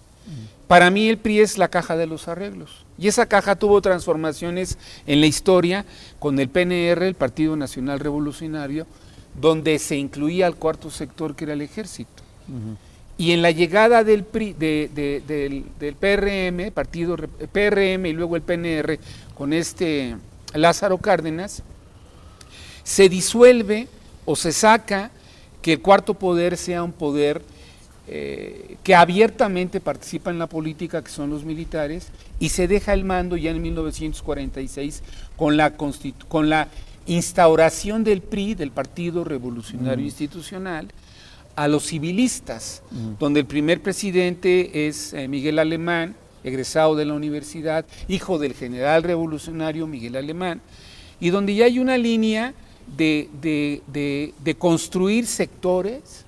Para 0.68 0.90
mí 0.90 1.08
el 1.08 1.18
PRI 1.18 1.40
es 1.40 1.58
la 1.58 1.68
caja 1.68 1.96
de 1.96 2.06
los 2.06 2.28
arreglos. 2.28 2.84
Y 2.98 3.08
esa 3.08 3.26
caja 3.26 3.56
tuvo 3.56 3.80
transformaciones 3.80 4.78
en 5.06 5.20
la 5.20 5.26
historia 5.26 5.86
con 6.18 6.38
el 6.38 6.48
PNR, 6.48 7.02
el 7.02 7.14
Partido 7.14 7.56
Nacional 7.56 7.98
Revolucionario, 7.98 8.86
donde 9.40 9.78
se 9.78 9.96
incluía 9.96 10.46
al 10.46 10.56
cuarto 10.56 10.90
sector 10.90 11.34
que 11.34 11.44
era 11.44 11.54
el 11.54 11.62
ejército. 11.62 12.22
Y 13.16 13.32
en 13.32 13.42
la 13.42 13.50
llegada 13.50 14.02
del, 14.02 14.24
PRI, 14.24 14.54
del, 14.54 14.90
del, 15.78 15.94
PRM, 15.94 16.72
partido 16.72 17.16
PRM 17.16 18.06
y 18.06 18.12
luego 18.12 18.36
el 18.36 18.42
PNR 18.42 18.98
con 19.34 19.52
este 19.52 20.16
Lázaro 20.54 20.98
Cárdenas, 20.98 21.62
se 22.82 23.08
disuelve 23.08 23.88
o 24.24 24.36
se 24.36 24.52
saca 24.52 25.10
que 25.62 25.74
el 25.74 25.80
cuarto 25.80 26.14
poder 26.14 26.56
sea 26.56 26.82
un 26.82 26.92
poder 26.92 27.42
eh, 28.08 28.76
que 28.82 28.94
abiertamente 28.94 29.80
participa 29.80 30.30
en 30.30 30.38
la 30.38 30.48
política, 30.48 31.02
que 31.02 31.10
son 31.10 31.30
los 31.30 31.44
militares, 31.44 32.08
y 32.40 32.48
se 32.48 32.66
deja 32.66 32.92
el 32.92 33.04
mando 33.04 33.36
ya 33.36 33.50
en 33.50 33.62
1946 33.62 35.02
con 35.36 35.56
la, 35.56 35.76
con 35.76 36.48
la 36.48 36.68
instauración 37.10 38.04
del 38.04 38.22
PRI, 38.22 38.54
del 38.54 38.70
Partido 38.70 39.24
Revolucionario 39.24 40.04
mm. 40.04 40.08
Institucional, 40.08 40.88
a 41.56 41.66
los 41.66 41.84
civilistas, 41.86 42.82
mm. 42.90 43.18
donde 43.18 43.40
el 43.40 43.46
primer 43.46 43.82
presidente 43.82 44.86
es 44.86 45.12
eh, 45.12 45.26
Miguel 45.26 45.58
Alemán, 45.58 46.14
egresado 46.44 46.94
de 46.94 47.04
la 47.04 47.14
universidad, 47.14 47.84
hijo 48.08 48.38
del 48.38 48.54
general 48.54 49.02
revolucionario 49.02 49.86
Miguel 49.86 50.16
Alemán, 50.16 50.60
y 51.18 51.30
donde 51.30 51.54
ya 51.54 51.66
hay 51.66 51.78
una 51.78 51.98
línea 51.98 52.54
de, 52.96 54.56
construir 54.58 55.26
sectores 55.26 56.24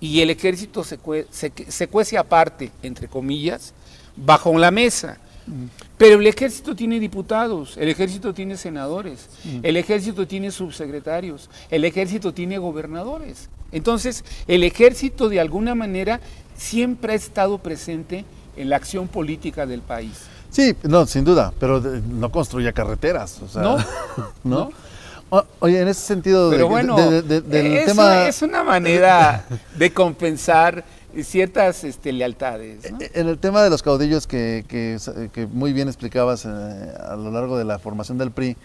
y 0.00 0.20
el 0.20 0.30
ejército 0.30 0.84
se, 0.84 0.98
se, 1.30 1.86
cuece 1.88 2.16
aparte, 2.16 2.70
entre 2.82 3.08
comillas, 3.08 3.74
bajo 4.16 4.56
la 4.58 4.70
mesa. 4.70 5.18
Mm. 5.46 5.64
Pero 5.98 6.20
el 6.20 6.26
ejército 6.26 6.74
tiene 6.74 7.00
diputados, 7.00 7.76
el 7.76 7.88
ejército 7.88 8.32
tiene 8.34 8.56
senadores, 8.56 9.28
mm. 9.44 9.58
el 9.62 9.76
ejército 9.76 10.26
tiene 10.26 10.50
subsecretarios, 10.50 11.50
el 11.70 11.84
ejército 11.84 12.32
tiene 12.32 12.58
gobernadores. 12.58 13.48
Entonces, 13.72 14.24
el 14.46 14.64
ejército 14.64 15.28
de 15.28 15.40
alguna 15.40 15.74
manera 15.74 16.20
siempre 16.56 17.14
ha 17.14 17.16
estado 17.16 17.58
presente 17.58 18.24
en 18.56 18.68
la 18.68 18.76
acción 18.76 19.08
política 19.08 19.66
del 19.66 19.80
país. 19.80 20.26
Sí, 20.50 20.76
no, 20.82 21.06
sin 21.06 21.24
duda, 21.24 21.52
pero 21.58 21.80
no 21.80 22.30
construye 22.30 22.72
carreteras. 22.72 23.40
no, 23.54 23.78
¿no? 24.44 24.70
Oye, 25.60 25.80
en 25.80 25.88
ese 25.88 26.02
sentido 26.02 26.50
Pero 26.50 26.68
bueno, 26.68 26.94
del 26.94 27.84
tema... 27.86 28.28
es 28.28 28.42
una 28.42 28.62
manera 28.62 29.46
de 29.76 29.90
compensar 29.90 30.84
ciertas 31.22 31.84
este, 31.84 32.12
lealtades. 32.12 32.84
E, 32.84 33.10
en 33.14 33.28
el 33.28 33.38
tema 33.38 33.62
de 33.62 33.70
los 33.70 33.82
caudillos 33.82 34.26
que, 34.26 34.64
que, 34.68 35.46
muy 35.46 35.72
bien 35.72 35.88
explicabas 35.88 36.44
eh, 36.44 36.48
a 36.48 37.16
lo 37.16 37.30
largo 37.30 37.58
de 37.58 37.64
la 37.64 37.78
formación 37.78 38.18
del 38.18 38.30
PRI, 38.30 38.56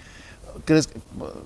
¿crees 0.65 0.87
que, 0.87 0.99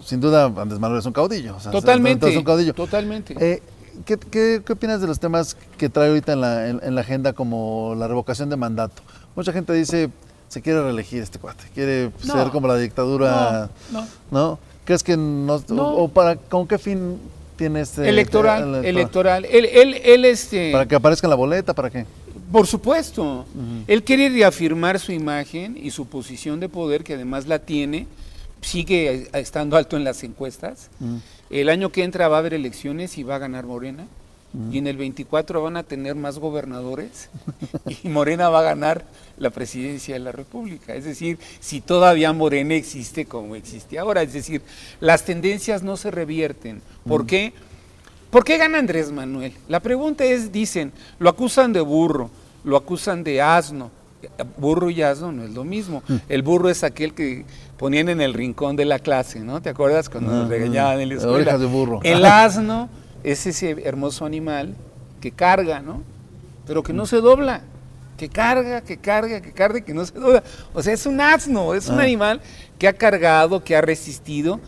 sin 0.03 0.21
duda, 0.21 0.45
Andrés 0.45 0.79
Manuel 0.79 0.99
es 0.99 1.05
un 1.05 1.13
caudillo? 1.13 1.55
totalmente. 1.71 2.29
Es 2.29 2.37
un 2.37 2.43
caudillo. 2.43 2.73
Totalmente. 2.73 3.35
Eh, 3.39 3.61
¿qué, 4.05 4.17
qué, 4.17 4.63
opinas 4.71 5.01
de 5.01 5.07
los 5.07 5.19
temas 5.19 5.57
que 5.77 5.89
trae 5.89 6.09
ahorita 6.09 6.33
en 6.33 6.41
la, 6.41 6.69
en 6.69 6.95
la 6.95 7.01
agenda 7.01 7.33
como 7.33 7.95
la 7.97 8.07
revocación 8.07 8.49
de 8.49 8.57
mandato? 8.57 9.01
Mucha 9.35 9.53
gente 9.53 9.73
dice, 9.73 10.09
se 10.51 10.61
quiere 10.61 10.83
reelegir 10.83 11.23
este 11.23 11.39
cuate, 11.39 11.63
quiere 11.73 12.11
ser 12.21 12.49
como 12.49 12.67
la 12.67 12.75
dictadura, 12.75 13.69
no, 13.89 14.07
¿no? 14.31 14.59
¿Crees 14.83 15.01
que 15.01 15.15
no, 15.15 15.63
o 15.69 16.09
para 16.09 16.35
con 16.35 16.67
qué 16.67 16.77
fin 16.77 17.17
tiene 17.61 17.81
este 17.81 18.09
electoral, 18.09 18.83
electoral, 18.83 19.45
Él, 19.45 19.65
él, 19.71 20.01
él, 20.03 20.25
este 20.25 20.71
para 20.71 20.87
que 20.87 20.95
aparezca 20.95 21.27
en 21.27 21.29
la 21.29 21.35
boleta, 21.35 21.75
¿para 21.75 21.91
qué? 21.91 22.07
Por 22.51 22.65
supuesto. 22.65 23.45
Él 23.85 24.03
quiere 24.03 24.29
reafirmar 24.29 24.99
su 24.99 25.11
imagen 25.11 25.77
y 25.79 25.91
su 25.91 26.07
posición 26.07 26.59
de 26.59 26.69
poder, 26.69 27.03
que 27.03 27.13
además 27.13 27.45
la 27.45 27.59
tiene, 27.59 28.07
sigue 28.61 29.29
estando 29.33 29.77
alto 29.77 29.95
en 29.95 30.03
las 30.03 30.23
encuestas. 30.23 30.89
El 31.51 31.69
año 31.69 31.91
que 31.91 32.03
entra 32.03 32.27
va 32.29 32.37
a 32.37 32.39
haber 32.39 32.55
elecciones 32.55 33.19
y 33.19 33.23
va 33.23 33.35
a 33.35 33.39
ganar 33.39 33.67
Morena. 33.67 34.07
Y 34.71 34.79
en 34.79 34.87
el 34.87 34.97
24 34.97 35.61
van 35.63 35.77
a 35.77 35.83
tener 35.83 36.15
más 36.15 36.37
gobernadores 36.37 37.29
y 38.03 38.09
Morena 38.09 38.49
va 38.49 38.59
a 38.59 38.63
ganar 38.63 39.05
la 39.37 39.49
presidencia 39.49 40.13
de 40.13 40.19
la 40.19 40.33
República. 40.33 40.93
Es 40.93 41.05
decir, 41.05 41.39
si 41.61 41.79
todavía 41.79 42.33
Morena 42.33 42.75
existe 42.75 43.25
como 43.25 43.55
existe 43.55 43.97
ahora. 43.97 44.21
Es 44.21 44.33
decir, 44.33 44.61
las 44.99 45.23
tendencias 45.23 45.83
no 45.83 45.95
se 45.95 46.11
revierten. 46.11 46.81
¿Por 47.07 47.25
qué? 47.25 47.53
¿Por 48.29 48.43
qué 48.43 48.57
gana 48.57 48.79
Andrés 48.79 49.11
Manuel? 49.11 49.53
La 49.69 49.79
pregunta 49.79 50.23
es, 50.25 50.51
dicen, 50.51 50.91
lo 51.19 51.29
acusan 51.29 51.71
de 51.71 51.81
burro, 51.81 52.29
lo 52.63 52.77
acusan 52.77 53.23
de 53.23 53.41
asno. 53.41 53.89
Burro 54.57 54.89
y 54.89 55.01
asno 55.01 55.31
no 55.31 55.43
es 55.43 55.51
lo 55.51 55.63
mismo. 55.63 56.03
El 56.29 56.41
burro 56.41 56.69
es 56.69 56.83
aquel 56.83 57.13
que 57.13 57.45
ponían 57.77 58.09
en 58.09 58.21
el 58.21 58.33
rincón 58.33 58.75
de 58.75 58.85
la 58.85 58.99
clase, 58.99 59.39
¿no? 59.39 59.61
¿Te 59.61 59.69
acuerdas 59.69 60.09
cuando 60.09 60.31
nos 60.31 60.49
regañaban 60.49 60.99
en 61.01 61.09
la 61.09 61.15
escuela? 61.15 61.57
De 61.57 61.65
burro. 61.65 61.99
El 62.03 62.23
asno 62.25 62.89
es 63.23 63.45
ese 63.45 63.71
hermoso 63.83 64.25
animal 64.25 64.75
que 65.19 65.31
carga, 65.31 65.81
¿no? 65.81 66.03
Pero 66.65 66.83
que 66.83 66.93
no 66.93 67.05
se 67.05 67.17
dobla, 67.17 67.61
que 68.17 68.29
carga, 68.29 68.81
que 68.81 68.97
carga, 68.97 69.41
que 69.41 69.51
carga, 69.51 69.81
que 69.81 69.93
no 69.93 70.05
se 70.05 70.13
dobla. 70.13 70.43
O 70.73 70.81
sea, 70.81 70.93
es 70.93 71.05
un 71.05 71.21
asno, 71.21 71.73
es 71.73 71.87
un 71.89 71.99
ah. 71.99 72.03
animal 72.03 72.41
que 72.77 72.87
ha 72.87 72.93
cargado, 72.93 73.63
que 73.63 73.75
ha 73.75 73.81
resistido 73.81 74.59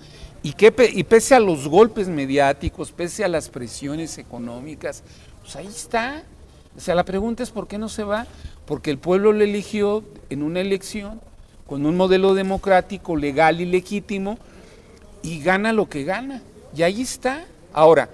y 0.43 0.53
que 0.53 0.73
y 0.93 1.03
pese 1.05 1.35
a 1.35 1.39
los 1.39 1.67
golpes 1.67 2.09
mediáticos, 2.09 2.91
pese 2.91 3.23
a 3.23 3.29
las 3.29 3.49
presiones 3.49 4.17
económicas, 4.17 5.03
pues 5.41 5.55
ahí 5.55 5.67
está. 5.67 6.23
O 6.75 6.79
sea, 6.79 6.95
la 6.95 7.05
pregunta 7.05 7.43
es 7.43 7.51
por 7.51 7.67
qué 7.67 7.77
no 7.77 7.87
se 7.87 8.03
va, 8.03 8.27
porque 8.65 8.91
el 8.91 8.97
pueblo 8.97 9.31
le 9.31 9.45
eligió 9.45 10.03
en 10.29 10.43
una 10.43 10.59
elección 10.59 11.21
con 11.65 11.85
un 11.85 11.95
modelo 11.95 12.33
democrático, 12.33 13.15
legal 13.15 13.61
y 13.61 13.65
legítimo, 13.65 14.37
y 15.21 15.41
gana 15.41 15.71
lo 15.71 15.87
que 15.87 16.03
gana. 16.03 16.41
Y 16.75 16.83
ahí 16.83 17.01
está. 17.01 17.45
Ahora, 17.71 18.09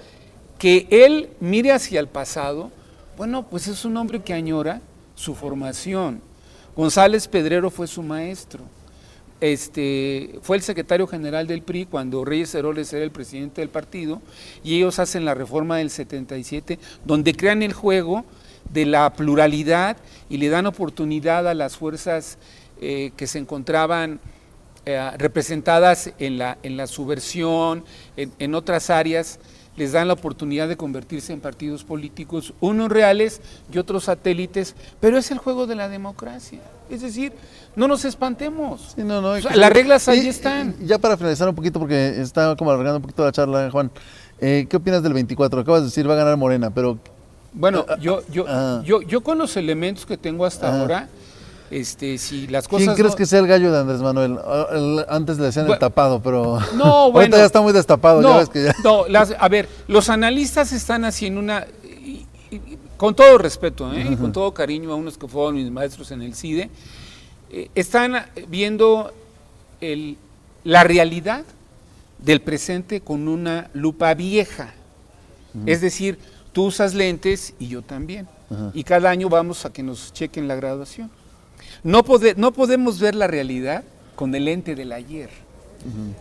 que 0.60 0.88
él 0.92 1.30
mire 1.40 1.72
hacia 1.72 2.00
el 2.00 2.08
pasado, 2.08 2.70
bueno, 3.18 3.48
pues 3.50 3.68
es 3.68 3.86
un 3.86 3.98
hombre 3.98 4.22
que 4.22 4.34
añora 4.34 4.82
su 5.16 5.34
formación. 5.34 6.22
González 6.76 7.28
Pedrero 7.28 7.72
fue 7.72 7.88
su 7.88 8.04
maestro. 8.04 8.64
Este, 9.42 10.38
fue 10.42 10.58
el 10.58 10.62
secretario 10.64 11.08
general 11.08 11.48
del 11.48 11.62
PRI 11.62 11.86
cuando 11.86 12.26
Reyes 12.26 12.54
Heroles 12.54 12.92
era 12.92 13.06
el 13.06 13.12
presidente 13.12 13.62
del 13.62 13.70
partido 13.70 14.22
y 14.66 14.76
ellos 14.76 15.00
hacen 15.00 15.24
la 15.24 15.34
reforma 15.34 15.78
del 15.78 15.90
77 15.90 16.78
donde 17.06 17.34
crean 17.34 17.64
el 17.64 17.72
juego 17.72 18.26
de 18.74 18.86
la 18.86 19.14
pluralidad 19.14 19.96
y 20.30 20.38
le 20.38 20.50
dan 20.50 20.66
oportunidad 20.66 21.48
a 21.48 21.54
las 21.54 21.78
fuerzas 21.78 22.38
eh, 22.82 23.12
que 23.16 23.28
se 23.28 23.40
encontraban 23.40 24.20
eh, 24.86 25.10
representadas 25.18 26.12
en 26.20 26.38
la, 26.38 26.58
en 26.62 26.76
la 26.76 26.88
subversión, 26.88 27.86
en 28.18 28.56
otras 28.56 28.90
áreas, 28.90 29.40
les 29.80 29.94
dan 29.94 30.10
la 30.10 30.14
oportunidad 30.14 30.68
de 30.68 30.76
convertirse 30.76 31.32
en 31.32 31.40
partidos 31.40 31.86
políticos, 31.86 32.54
unos 32.60 32.90
reales 32.90 33.42
y 33.72 33.78
otros 33.78 34.04
satélites, 34.04 34.76
pero 35.00 35.18
es 35.18 35.32
el 35.32 35.38
juego 35.38 35.68
de 35.68 35.76
la 35.76 35.88
democracia. 35.88 36.60
Es 36.90 37.02
decir, 37.02 37.32
no 37.78 37.88
nos 37.88 38.04
espantemos. 38.04 38.94
las 38.98 39.72
reglas 39.72 40.10
ahí 40.10 40.28
están. 40.28 40.76
ya 40.86 40.98
para 40.98 41.16
finalizar 41.16 41.48
un 41.48 41.56
poquito, 41.56 41.80
porque 41.80 42.20
está 42.20 42.58
como 42.58 42.72
alargando 42.72 42.98
un 42.98 43.04
poquito 43.04 43.24
la 43.24 43.32
charla, 43.32 43.72
Juan, 43.72 43.90
eh, 44.42 44.68
¿qué 44.70 44.76
opinas 44.76 45.02
del 45.02 45.14
24? 45.14 45.62
Acabas 45.62 45.82
de 45.82 45.86
decir, 45.86 46.10
va 46.10 46.14
a 46.14 46.18
ganar 46.18 46.36
Morena, 46.36 46.70
pero... 46.72 47.00
Bueno, 47.54 47.86
yo, 48.02 48.22
yo, 48.30 48.46
ah. 48.50 48.82
yo, 48.84 49.02
yo 49.02 49.22
con 49.22 49.38
los 49.38 49.56
elementos 49.56 50.06
que 50.06 50.18
tengo 50.18 50.46
hasta 50.46 50.68
ah. 50.68 50.82
ahora, 50.82 51.10
este, 51.72 52.18
si 52.18 52.48
las 52.48 52.68
cosas 52.68 52.88
¿Quién 52.88 52.98
crees 52.98 53.16
que 53.16 53.26
sea 53.26 53.40
el 53.40 53.48
gallo 53.48 53.72
de 53.72 53.80
Andrés 53.80 54.02
Manuel? 54.02 54.38
Antes 55.08 55.38
le 55.38 55.46
decían 55.46 55.70
el 55.70 55.78
tapado, 55.78 56.22
pero 56.22 56.60
no, 56.76 57.12
bueno, 57.12 57.20
ahorita 57.20 57.38
ya 57.38 57.46
está 57.46 57.62
muy 57.62 57.74
destapado. 57.74 58.22
No, 58.22 58.42
ya 58.54 58.74
no 58.84 59.06
a 59.38 59.50
ver, 59.50 59.70
los 59.88 60.10
analistas 60.10 60.72
están 60.72 61.06
haciendo 61.06 61.40
una, 61.40 61.66
con 62.98 63.16
todo 63.16 63.38
respeto, 63.38 63.94
¿eh? 63.94 64.18
con 64.20 64.32
todo 64.32 64.54
cariño 64.54 64.92
a 64.92 64.96
unos 64.96 65.18
que 65.18 65.28
fueron 65.28 65.56
mis 65.56 65.72
maestros 65.72 66.12
en 66.12 66.22
el 66.22 66.36
CIDE, 66.36 66.70
eh, 67.52 67.70
están 67.76 68.26
viendo 68.48 69.14
el, 69.80 70.18
la 70.64 70.84
realidad 70.84 71.46
del 72.18 72.42
presente 72.42 73.02
con 73.02 73.28
una 73.28 73.70
lupa 73.74 74.14
vieja. 74.14 74.74
Es 75.66 75.82
decir, 75.82 76.20
tú 76.52 76.66
usas 76.66 76.94
lentes 76.94 77.54
y 77.60 77.68
yo 77.68 77.82
también. 77.82 78.28
Y 78.74 78.84
cada 78.84 79.10
año 79.10 79.30
vamos 79.30 79.66
a 79.66 79.72
que 79.72 79.84
nos 79.84 80.12
chequen 80.12 80.48
la 80.48 80.56
graduación. 80.56 81.10
No, 81.84 82.04
no 82.38 82.52
podemos 82.52 83.00
ver 83.00 83.16
la 83.16 83.28
realidad 83.28 83.84
con 84.16 84.34
el 84.36 84.46
lente 84.46 84.76
del 84.76 84.92
ayer. 84.92 85.30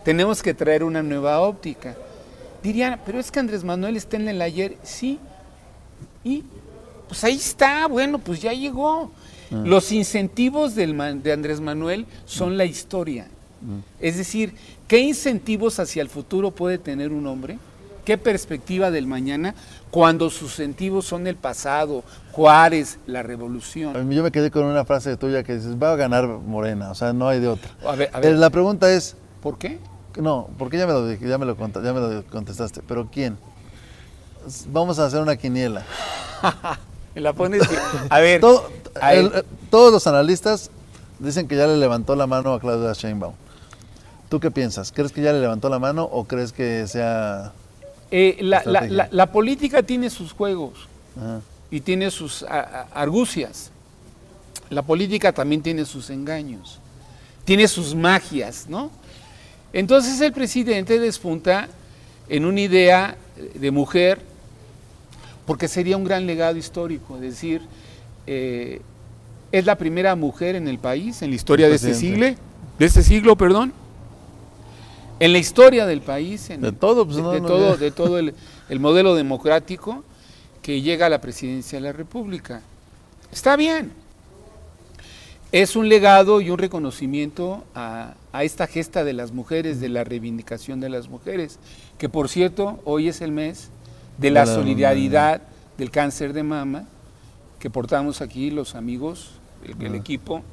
Tenemos 0.05 0.41
que 0.41 0.53
traer 0.53 0.83
una 0.83 1.03
nueva 1.03 1.41
óptica. 1.41 1.95
Dirían, 2.63 2.99
pero 3.05 3.19
es 3.19 3.29
que 3.31 3.39
Andrés 3.39 3.63
Manuel 3.63 3.97
está 3.97 4.17
en 4.17 4.27
el 4.27 4.41
ayer. 4.41 4.77
Sí. 4.83 5.19
Y 6.23 6.43
pues 7.07 7.23
ahí 7.23 7.35
está, 7.35 7.87
bueno, 7.87 8.19
pues 8.19 8.41
ya 8.41 8.53
llegó. 8.53 9.11
Ah. 9.51 9.63
Los 9.65 9.91
incentivos 9.91 10.75
del 10.75 10.95
de 11.21 11.33
Andrés 11.33 11.59
Manuel 11.59 12.05
son 12.25 12.57
la 12.57 12.65
historia. 12.65 13.27
Es 13.99 14.15
decir, 14.15 14.53
¿qué 14.87 14.99
incentivos 14.99 15.79
hacia 15.79 16.01
el 16.01 16.07
futuro 16.07 16.51
puede 16.51 16.77
tener 16.77 17.11
un 17.11 17.27
hombre 17.27 17.59
qué 18.09 18.17
perspectiva 18.17 18.89
del 18.89 19.05
mañana 19.05 19.53
cuando 19.91 20.31
sus 20.31 20.51
sentidos 20.55 21.05
son 21.05 21.27
el 21.27 21.35
pasado, 21.35 22.03
Juárez, 22.31 22.97
la 23.05 23.21
revolución. 23.21 23.93
Yo 24.09 24.23
me 24.23 24.31
quedé 24.31 24.49
con 24.49 24.63
una 24.63 24.83
frase 24.83 25.15
tuya 25.15 25.43
que 25.43 25.53
dices, 25.53 25.75
va 25.75 25.91
a 25.91 25.95
ganar 25.95 26.25
Morena, 26.27 26.89
o 26.89 26.95
sea, 26.95 27.13
no 27.13 27.27
hay 27.29 27.39
de 27.39 27.49
otra. 27.49 27.69
A 27.87 27.95
ver, 27.95 28.09
a 28.11 28.17
Eh, 28.17 28.21
ver, 28.21 28.35
La 28.37 28.49
pregunta 28.49 28.91
es, 28.91 29.15
¿por 29.43 29.59
qué? 29.59 29.77
no, 30.19 30.49
porque 30.57 30.79
ya 30.79 30.87
me 30.87 30.93
lo, 30.93 31.13
ya 31.13 31.37
me 31.37 31.45
lo, 31.45 31.55
ya 31.55 31.93
me 31.93 31.99
lo 31.99 32.25
contestaste, 32.25 32.81
pero 32.87 33.07
¿quién? 33.11 33.37
Vamos 34.69 34.97
a 34.97 35.05
hacer 35.05 35.21
una 35.21 35.35
quiniela. 35.35 35.85
Me 37.13 37.21
la 37.21 37.33
pones. 37.33 37.61
A 38.09 38.19
ver, 38.21 38.41
Todo- 38.41 38.69
a 38.99 39.13
el- 39.13 39.29
ver, 39.29 39.39
eh, 39.39 39.47
todos 39.69 39.91
los 39.93 40.07
analistas 40.07 40.71
dicen 41.19 41.47
que 41.47 41.55
ya 41.57 41.67
le 41.67 41.77
levantó 41.77 42.15
la 42.15 42.25
mano 42.25 42.53
a 42.55 42.59
Claudia 42.59 42.93
Sheinbaum. 42.93 43.33
¿Tú 44.29 44.39
qué 44.39 44.49
piensas? 44.49 44.91
¿Crees 44.91 45.11
que 45.11 45.21
ya 45.21 45.31
le 45.31 45.39
levantó 45.41 45.69
la 45.69 45.77
mano 45.77 46.05
o 46.05 46.23
crees 46.25 46.51
que 46.53 46.87
sea... 46.87 47.51
eh, 48.11 48.37
la, 48.41 48.49
la- 48.49 48.57
estrategia. 48.59 48.95
la- 48.97 49.09
la 49.11 49.31
política 49.31 49.83
tiene 49.83 50.09
sus 50.09 50.31
juegos 50.33 50.87
Ajá. 51.17 51.41
y 51.71 51.81
tiene 51.81 52.09
sus 52.11 52.43
a- 52.43 52.59
a- 52.59 52.87
argucias. 52.93 53.71
La 54.69 54.81
política 54.83 55.31
también 55.31 55.61
tiene 55.61 55.85
sus 55.85 56.09
engaños, 56.09 56.79
tiene 57.45 57.67
sus 57.67 57.95
magias, 57.95 58.65
¿no? 58.69 58.91
Entonces 59.73 60.19
el 60.21 60.31
presidente 60.33 60.99
despunta 60.99 61.67
en 62.27 62.45
una 62.45 62.61
idea 62.61 63.15
de 63.55 63.71
mujer, 63.71 64.19
porque 65.45 65.67
sería 65.67 65.97
un 65.97 66.03
gran 66.03 66.27
legado 66.27 66.57
histórico, 66.57 67.15
es 67.15 67.21
decir, 67.21 67.61
eh, 68.27 68.81
es 69.51 69.65
la 69.65 69.75
primera 69.75 70.15
mujer 70.15 70.55
en 70.55 70.67
el 70.67 70.77
país, 70.77 71.21
en 71.23 71.31
la 71.31 71.35
historia 71.35 71.67
de 71.67 71.75
este 71.75 71.95
siglo, 71.95 72.27
de 72.77 72.85
este 72.85 73.01
siglo, 73.01 73.35
perdón, 73.35 73.73
en 75.19 75.31
la 75.33 75.37
historia 75.37 75.85
del 75.85 76.01
país, 76.01 76.49
en- 76.49 76.61
De 76.61 76.71
todo, 76.71 77.05
pues, 77.05 77.17
de, 77.17 77.23
no, 77.23 77.31
de 77.31 77.41
no, 77.41 77.47
todo, 77.47 77.77
de 77.77 77.91
todo 77.91 78.19
el, 78.19 78.33
el 78.69 78.79
modelo 78.79 79.15
democrático 79.15 80.03
que 80.61 80.81
llega 80.81 81.07
a 81.07 81.09
la 81.09 81.19
presidencia 81.21 81.77
de 81.79 81.83
la 81.85 81.93
República. 81.93 82.61
Está 83.31 83.55
bien. 83.55 83.91
Es 85.51 85.75
un 85.75 85.89
legado 85.89 86.41
y 86.41 86.51
un 86.51 86.59
reconocimiento 86.59 87.63
a, 87.73 88.13
a 88.31 88.43
esta 88.43 88.67
gesta 88.67 89.03
de 89.03 89.13
las 89.13 89.31
mujeres, 89.31 89.79
de 89.79 89.89
la 89.89 90.03
reivindicación 90.03 90.79
de 90.79 90.89
las 90.89 91.09
mujeres, 91.09 91.57
que 91.97 92.07
por 92.07 92.29
cierto, 92.29 92.79
hoy 92.85 93.07
es 93.07 93.21
el 93.21 93.31
mes 93.31 93.69
de 94.19 94.29
la 94.29 94.45
solidaridad 94.45 95.41
del 95.77 95.89
cáncer 95.89 96.33
de 96.33 96.43
mama, 96.43 96.85
que 97.57 97.69
portamos 97.71 98.21
aquí 98.21 98.51
los 98.51 98.75
amigos, 98.75 99.31
el, 99.65 99.85
el 99.85 99.95
equipo, 99.95 100.43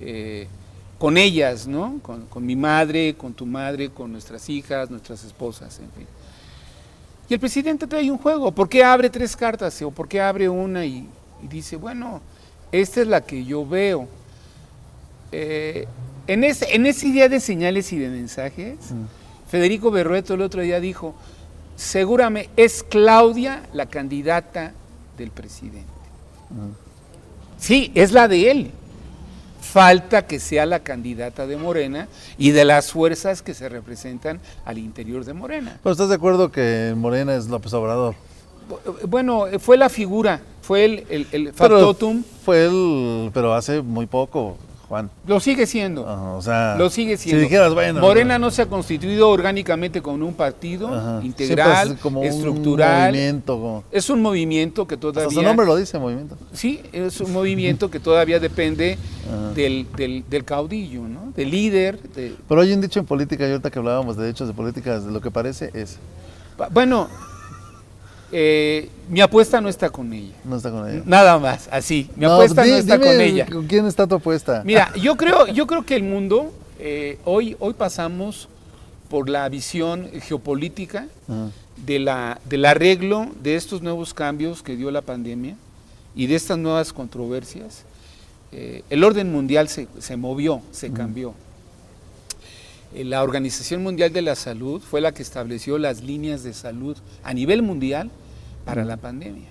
eh, 0.00 0.48
con 0.98 1.16
ellas, 1.18 1.66
¿no? 1.66 1.98
Con, 2.02 2.26
con 2.26 2.44
mi 2.44 2.56
madre, 2.56 3.14
con 3.14 3.34
tu 3.34 3.46
madre, 3.46 3.90
con 3.90 4.12
nuestras 4.12 4.48
hijas, 4.48 4.90
nuestras 4.90 5.24
esposas, 5.24 5.78
en 5.78 5.90
fin. 5.92 6.06
Y 7.28 7.34
el 7.34 7.40
presidente 7.40 7.86
trae 7.86 8.10
un 8.10 8.18
juego. 8.18 8.52
¿Por 8.52 8.68
qué 8.68 8.84
abre 8.84 9.10
tres 9.10 9.36
cartas 9.36 9.80
o 9.82 9.90
por 9.90 10.08
qué 10.08 10.20
abre 10.20 10.48
una 10.48 10.84
y, 10.84 11.08
y 11.42 11.48
dice, 11.48 11.76
bueno, 11.76 12.20
esta 12.72 13.00
es 13.00 13.06
la 13.08 13.20
que 13.20 13.44
yo 13.44 13.66
veo? 13.66 14.08
Eh, 15.32 15.86
en, 16.28 16.44
ese, 16.44 16.74
en 16.74 16.86
esa 16.86 17.06
idea 17.06 17.28
de 17.28 17.40
señales 17.40 17.92
y 17.92 17.98
de 17.98 18.08
mensajes, 18.08 18.76
Federico 19.48 19.90
Berrueto 19.90 20.34
el 20.34 20.40
otro 20.40 20.62
día 20.62 20.80
dijo, 20.80 21.14
seguramente 21.74 22.50
es 22.56 22.82
Claudia 22.82 23.62
la 23.72 23.86
candidata 23.86 24.72
del 25.18 25.30
presidente. 25.30 25.84
Sí, 27.58 27.90
es 27.94 28.12
la 28.12 28.28
de 28.28 28.50
él. 28.50 28.70
Falta 29.72 30.26
que 30.26 30.38
sea 30.40 30.64
la 30.64 30.80
candidata 30.80 31.46
de 31.46 31.56
Morena 31.56 32.08
y 32.38 32.50
de 32.52 32.64
las 32.64 32.92
fuerzas 32.92 33.42
que 33.42 33.52
se 33.52 33.68
representan 33.68 34.40
al 34.64 34.78
interior 34.78 35.24
de 35.24 35.32
Morena. 35.34 35.78
Pero 35.82 35.92
estás 35.92 36.08
de 36.08 36.14
acuerdo 36.14 36.50
que 36.52 36.94
Morena 36.96 37.34
es 37.34 37.48
López 37.48 37.72
Obrador. 37.74 38.14
Bu- 38.70 39.06
Bueno, 39.08 39.46
fue 39.58 39.76
la 39.76 39.88
figura, 39.88 40.40
fue 40.62 40.84
el, 40.84 40.92
el, 41.08 41.26
el 41.32 41.44
Pero 41.52 41.54
factotum, 41.78 42.22
Fue 42.44 42.64
él, 42.66 43.30
pero 43.34 43.54
hace 43.54 43.82
muy 43.82 44.06
poco, 44.06 44.56
Juan. 44.88 45.10
lo 45.26 45.40
sigue 45.40 45.66
siendo. 45.66 46.08
Ajá, 46.08 46.32
o 46.34 46.42
sea, 46.42 46.76
Lo 46.78 46.88
sigue 46.90 47.16
siendo. 47.16 47.40
Si 47.40 47.44
dijeras, 47.44 47.74
bueno. 47.74 48.00
Morena 48.00 48.38
no 48.38 48.50
se 48.52 48.62
ha 48.62 48.66
constituido 48.66 49.28
orgánicamente 49.30 50.00
con 50.00 50.22
un 50.22 50.32
partido 50.34 51.20
integral, 51.22 51.92
es 51.92 51.98
como 52.00 52.22
estructural. 52.22 53.06
Un 53.10 53.16
movimiento, 53.16 53.54
como- 53.54 53.84
Es 53.90 54.08
un 54.10 54.22
movimiento 54.22 54.86
que 54.86 54.94
hasta 54.94 55.12
todavía... 55.12 55.30
su 55.30 55.42
nombre 55.42 55.66
lo 55.66 55.74
dice, 55.74 55.98
movimiento. 55.98 56.36
Sí, 56.52 56.80
es 56.92 57.20
un 57.20 57.32
movimiento 57.32 57.90
que 57.90 57.98
todavía 57.98 58.38
depende 58.38 58.96
del, 59.56 59.86
del- 59.96 60.24
del 60.30 60.44
caudillo, 60.44 61.02
¿no? 61.02 61.32
Del 61.34 61.50
líder. 61.50 62.00
de- 62.14 62.34
Pero 62.48 62.60
hay 62.60 62.72
un 62.72 62.80
dicho 62.80 63.00
en 63.00 63.06
política, 63.06 63.46
y 63.46 63.50
ahorita 63.50 63.70
que 63.70 63.78
hablábamos 63.80 64.16
de 64.16 64.30
hechos 64.30 64.46
de 64.46 64.54
política, 64.54 65.00
de 65.00 65.10
lo 65.10 65.20
que 65.20 65.30
parece 65.32 65.70
es, 65.74 65.96
Bueno, 66.70 67.08
eh, 68.32 68.88
mi 69.08 69.20
apuesta 69.20 69.60
no 69.60 69.68
está 69.68 69.90
con 69.90 70.12
ella. 70.12 70.34
no 70.44 70.56
está 70.56 70.70
con 70.70 70.88
ella. 70.88 71.02
Nada 71.06 71.38
más, 71.38 71.68
así. 71.70 72.10
Mi 72.16 72.26
No, 72.26 72.34
apuesta 72.34 72.62
di- 72.62 72.70
no 72.72 72.76
está 72.76 72.98
dime 72.98 73.06
con 73.06 73.20
ella. 73.20 73.46
¿Con 73.46 73.66
quién 73.66 73.86
está 73.86 74.06
tu 74.06 74.16
apuesta? 74.16 74.62
Mira, 74.64 74.92
yo 75.00 75.16
creo, 75.16 75.46
yo 75.48 75.66
creo 75.66 75.84
que 75.84 75.94
el 75.96 76.02
mundo, 76.02 76.52
eh, 76.78 77.18
hoy, 77.24 77.56
hoy 77.60 77.74
pasamos 77.74 78.48
por 79.08 79.28
la 79.28 79.48
visión 79.48 80.08
geopolítica 80.22 81.06
de 81.76 81.98
la, 82.00 82.40
del 82.48 82.64
arreglo 82.64 83.28
de 83.42 83.54
estos 83.54 83.80
nuevos 83.82 84.12
cambios 84.14 84.62
que 84.62 84.76
dio 84.76 84.90
la 84.90 85.02
pandemia 85.02 85.54
y 86.16 86.26
de 86.26 86.34
estas 86.34 86.58
nuevas 86.58 86.92
controversias. 86.92 87.84
Eh, 88.52 88.82
el 88.90 89.04
orden 89.04 89.30
mundial 89.30 89.68
se, 89.68 89.86
se 90.00 90.16
movió, 90.16 90.60
se 90.72 90.90
cambió. 90.90 91.34
Eh, 92.96 93.04
La 93.04 93.22
Organización 93.22 93.82
Mundial 93.82 94.12
de 94.12 94.22
la 94.22 94.34
Salud 94.34 94.80
fue 94.80 95.00
la 95.00 95.12
que 95.12 95.22
estableció 95.22 95.78
las 95.78 96.02
líneas 96.02 96.42
de 96.42 96.54
salud 96.54 96.96
a 97.22 97.34
nivel 97.34 97.62
mundial 97.62 98.10
para 98.64 98.84
la 98.84 98.96
pandemia. 98.96 99.48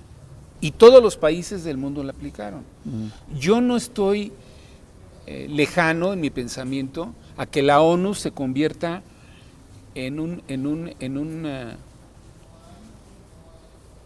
Y 0.62 0.72
todos 0.72 1.02
los 1.02 1.16
países 1.16 1.64
del 1.64 1.78
mundo 1.78 2.04
la 2.04 2.12
aplicaron. 2.12 2.64
Yo 3.40 3.62
no 3.62 3.78
estoy 3.78 4.32
eh, 5.28 5.48
lejano 5.50 6.14
en 6.14 6.22
mi 6.22 6.32
pensamiento 6.32 7.14
a 7.38 7.46
que 7.46 7.62
la 7.62 7.82
ONU 7.82 8.16
se 8.16 8.32
convierta 8.32 9.04
en 9.94 10.20
un, 10.20 10.42
en 10.48 10.66
un, 10.66 10.92
en 11.00 11.18
un, 11.18 11.48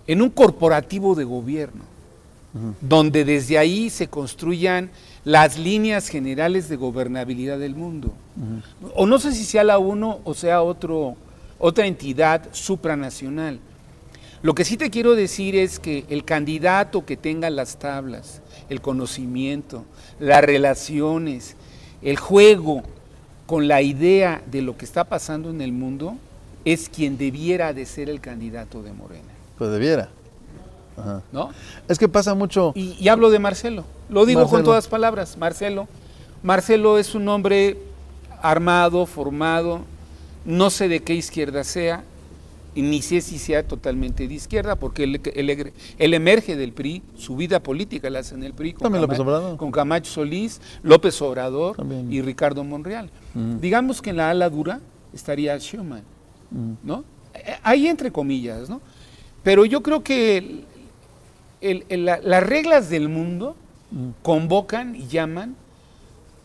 en 0.05 0.21
un 0.21 0.29
corporativo 0.29 1.15
de 1.15 1.23
gobierno, 1.23 1.83
donde 2.81 3.25
desde 3.25 3.57
ahí 3.57 3.89
se 3.89 4.07
construyan 4.07 4.89
las 5.23 5.57
líneas 5.57 6.07
generales 6.07 6.69
de 6.69 6.75
gobernabilidad 6.75 7.59
del 7.59 7.75
mundo. 7.75 8.13
O 8.95 9.05
no 9.05 9.19
sé 9.19 9.33
si 9.33 9.43
sea 9.43 9.63
la 9.63 9.77
ONU 9.77 10.19
o 10.23 10.33
sea 10.33 10.61
otro, 10.61 11.15
otra 11.59 11.85
entidad 11.85 12.47
supranacional. 12.51 13.59
Lo 14.41 14.55
que 14.55 14.63
sí 14.63 14.77
te 14.77 14.89
quiero 14.89 15.15
decir 15.15 15.55
es 15.55 15.79
que 15.79 16.05
el 16.09 16.23
candidato 16.23 17.05
que 17.05 17.17
tenga 17.17 17.49
las 17.49 17.77
tablas, 17.77 18.41
el 18.69 18.79
conocimiento, 18.79 19.83
las 20.19 20.41
relaciones, 20.43 21.55
el 22.01 22.17
juego 22.17 22.83
con 23.45 23.67
la 23.67 23.81
idea 23.81 24.41
de 24.49 24.61
lo 24.61 24.77
que 24.77 24.85
está 24.85 25.03
pasando 25.03 25.49
en 25.49 25.59
el 25.59 25.73
mundo, 25.73 26.15
es 26.63 26.87
quien 26.87 27.17
debiera 27.17 27.73
de 27.73 27.85
ser 27.85 28.09
el 28.09 28.21
candidato 28.21 28.81
de 28.81 28.93
Morena, 28.93 29.33
Pues 29.57 29.71
debiera. 29.71 30.09
Ajá. 30.99 31.21
¿no? 31.31 31.49
Es 31.87 31.97
que 31.97 32.07
pasa 32.07 32.33
mucho. 32.35 32.71
Y, 32.75 32.95
y 32.99 33.07
hablo 33.09 33.29
de 33.29 33.39
Marcelo, 33.39 33.85
lo 34.09 34.25
digo 34.25 34.47
con 34.47 34.63
todas 34.63 34.87
palabras, 34.87 35.37
Marcelo. 35.37 35.87
Marcelo 36.43 36.97
es 36.97 37.15
un 37.15 37.27
hombre 37.27 37.77
armado, 38.41 39.05
formado, 39.05 39.81
no 40.45 40.69
sé 40.69 40.87
de 40.87 41.01
qué 41.01 41.13
izquierda 41.15 41.63
sea, 41.63 42.03
y 42.75 42.81
ni 42.83 43.01
sé 43.01 43.19
si 43.21 43.39
sea 43.39 43.67
totalmente 43.67 44.27
de 44.27 44.33
izquierda, 44.35 44.75
porque 44.77 45.03
él, 45.03 45.19
él- 45.35 45.73
él 45.97 46.13
emerge 46.13 46.55
del 46.55 46.71
PRI, 46.71 47.01
su 47.17 47.35
vida 47.35 47.59
política 47.61 48.09
la 48.09 48.19
hace 48.19 48.35
en 48.35 48.43
el 48.43 48.53
PRI, 48.53 48.73
con, 48.73 48.83
También 48.83 49.01
López 49.01 49.17
Cama- 49.17 49.29
Obrador. 49.31 49.57
con 49.57 49.71
Camacho 49.71 50.09
Solís, 50.11 50.61
López 50.83 51.21
Obrador 51.21 51.75
También. 51.75 52.11
y 52.13 52.21
Ricardo 52.21 52.63
Monreal. 52.63 53.09
Ujú. 53.35 53.59
Digamos 53.59 54.01
que 54.01 54.11
en 54.11 54.17
la 54.17 54.29
ala 54.29 54.49
dura 54.49 54.79
estaría 55.13 55.57
Schumann. 55.59 56.03
Ujú. 56.51 56.77
¿no? 56.83 57.03
Eh, 57.33 57.55
Ahí 57.63 57.87
entre 57.87 58.11
comillas, 58.11 58.69
¿no? 58.69 58.79
Pero 59.43 59.65
yo 59.65 59.81
creo 59.81 60.03
que 60.03 60.63
el- 61.61 61.77
el- 61.77 61.85
el- 61.89 62.05
la- 62.05 62.19
las 62.23 62.43
reglas 62.43 62.89
del 62.89 63.09
mundo 63.09 63.55
convocan 64.21 64.95
y 64.95 65.07
llaman 65.07 65.55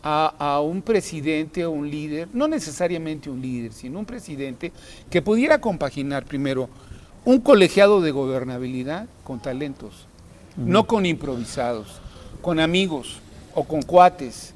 a, 0.03 0.33
a 0.37 0.61
un 0.61 0.81
presidente 0.81 1.65
o 1.65 1.71
un 1.71 1.89
líder, 1.89 2.27
no 2.33 2.47
necesariamente 2.47 3.29
un 3.29 3.41
líder, 3.41 3.73
sino 3.73 3.99
un 3.99 4.05
presidente 4.05 4.71
que 5.09 5.21
pudiera 5.21 5.59
compaginar 5.59 6.25
primero 6.25 6.69
un 7.23 7.39
colegiado 7.39 8.01
de 8.01 8.11
gobernabilidad 8.11 9.07
con 9.23 9.39
talentos, 9.39 10.05
no 10.57 10.85
con 10.85 11.05
improvisados, 11.05 11.99
con 12.41 12.59
amigos 12.59 13.17
o 13.55 13.63
con 13.63 13.81
cuates, 13.81 14.53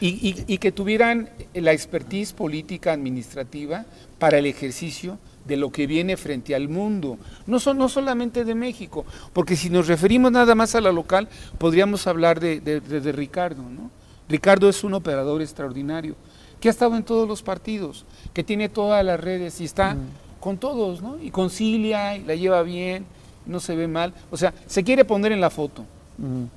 y, 0.00 0.08
y- 0.28 0.44
y 0.54 0.58
que 0.58 0.72
tuvieran 0.72 1.30
la 1.54 1.72
expertise 1.72 2.32
política 2.32 2.92
administrativa 2.92 3.86
para 4.18 4.38
el 4.38 4.46
ejercicio 4.46 5.18
de 5.44 5.56
lo 5.56 5.70
que 5.70 5.86
viene 5.86 6.16
frente 6.16 6.54
al 6.54 6.68
mundo, 6.68 7.18
no, 7.46 7.58
son, 7.60 7.76
no 7.78 7.88
solamente 7.88 8.44
de 8.44 8.54
México, 8.54 9.04
porque 9.32 9.56
si 9.56 9.68
nos 9.70 9.86
referimos 9.86 10.32
nada 10.32 10.54
más 10.54 10.74
a 10.74 10.80
la 10.80 10.90
local, 10.92 11.28
podríamos 11.58 12.06
hablar 12.06 12.40
de, 12.40 12.60
de- 12.60 12.80
de- 12.80 13.00
de 13.00 13.12
Ricardo. 13.12 13.62
¿no? 13.62 13.90
Ricardo 14.28 14.68
es 14.68 14.82
un 14.84 14.94
operador 14.94 15.42
extraordinario, 15.42 16.14
que 16.60 16.68
ha 16.68 16.70
estado 16.70 16.96
en 16.96 17.02
todos 17.02 17.28
los 17.28 17.42
partidos, 17.42 18.06
que 18.32 18.42
tiene 18.42 18.68
todas 18.70 19.04
las 19.04 19.20
redes 19.20 19.60
y 19.60 19.64
está 19.64 19.96
con 20.40 20.56
todos, 20.56 21.02
¿no? 21.02 21.18
Y 21.22 21.30
concilia, 21.30 22.16
y 22.16 22.24
la 22.24 22.34
lleva 22.34 22.62
bien, 22.62 23.04
no 23.46 23.60
se 23.60 23.76
ve 23.76 23.86
mal. 23.88 24.14
O 24.30 24.36
sea, 24.38 24.54
se 24.66 24.82
quiere 24.82 25.04
poner 25.04 25.32
en 25.32 25.40
la 25.42 25.50
foto. 25.50 25.82
Ujú. 26.18 26.48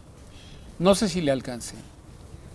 No 0.80 0.96
sé 0.96 1.10
si 1.10 1.20
le 1.22 1.32
alcance. 1.32 1.76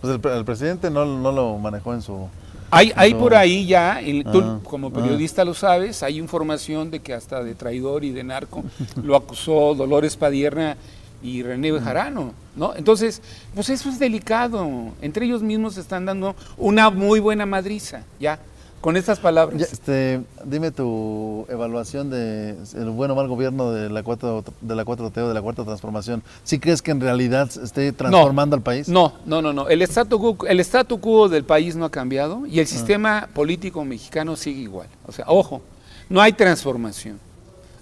Pues 0.01 0.13
el, 0.13 0.19
pre- 0.19 0.35
el 0.35 0.45
presidente 0.45 0.89
no, 0.89 1.05
no 1.05 1.31
lo 1.31 1.57
manejó 1.59 1.93
en 1.93 2.01
su... 2.01 2.27
Hay, 2.75 2.91
hay 2.95 3.13
por 3.13 3.35
ahí 3.35 3.65
ya, 3.65 3.99
el- 4.01 4.23
tú 4.23 4.41
Ah, 4.43 4.59
como 4.63 4.87
ah. 4.87 4.91
periodista 4.93 5.43
lo 5.45 5.53
sabes, 5.53 6.03
hay 6.03 6.17
información 6.17 6.89
de 6.91 6.99
que 6.99 7.13
hasta 7.13 7.43
de 7.43 7.55
traidor 7.55 8.03
y 8.03 8.11
de 8.11 8.23
narco 8.23 8.63
lo 9.03 9.15
acusó 9.15 9.75
Dolores 9.75 10.15
Padierna 10.17 10.75
y 11.21 11.41
René 11.41 11.71
Bejarano, 11.71 12.33
¿no? 12.55 12.75
Entonces, 12.75 13.21
pues 13.55 13.69
eso 13.69 13.87
es 13.89 13.97
delicado. 13.99 14.67
Entre 15.01 15.25
ellos 15.25 15.41
mismos 15.41 15.75
se 15.75 15.81
están 15.81 16.05
dando 16.05 16.35
una 16.57 16.89
muy 16.89 17.19
buena 17.21 17.45
madriza, 17.45 18.03
ya, 18.19 18.39
con 18.83 18.97
estas 18.97 19.17
palabras. 19.17 19.57
Ya, 19.57 19.65
este, 19.65 20.21
dime 20.43 20.69
tu 20.71 21.45
evaluación 21.47 22.09
de 22.09 22.57
el 22.75 22.89
buen 22.89 23.09
o 23.11 23.15
mal 23.15 23.29
gobierno 23.29 23.71
de 23.71 23.89
la 23.89 24.03
4 24.03 24.43
de 24.59 24.75
la 24.75 24.83
4T 24.83 25.17
o 25.21 25.27
de 25.29 25.33
la 25.33 25.41
cuarta 25.41 25.63
transformación. 25.63 26.21
¿Sí 26.43 26.59
crees 26.59 26.81
que 26.81 26.91
en 26.91 26.99
realidad 26.99 27.49
esté 27.63 27.93
transformando 27.93 28.57
al 28.57 28.61
país? 28.61 28.89
No, 28.89 29.13
no, 29.25 29.41
no, 29.41 29.53
no. 29.53 29.69
El 29.69 29.81
statu, 29.83 30.19
quo, 30.19 30.45
el 30.47 30.59
statu 30.59 30.99
quo 30.99 31.29
del 31.29 31.45
país 31.45 31.77
no 31.77 31.85
ha 31.85 31.89
cambiado 31.89 32.41
Ah. 32.43 32.47
y 32.49 32.59
el 32.59 32.67
sistema 32.67 33.29
político 33.33 33.85
mexicano 33.85 34.35
sigue 34.35 34.59
igual. 34.63 34.89
O 35.07 35.13
sea, 35.13 35.23
ojo, 35.29 35.61
no 36.09 36.19
hay 36.21 36.33
transformación. 36.33 37.19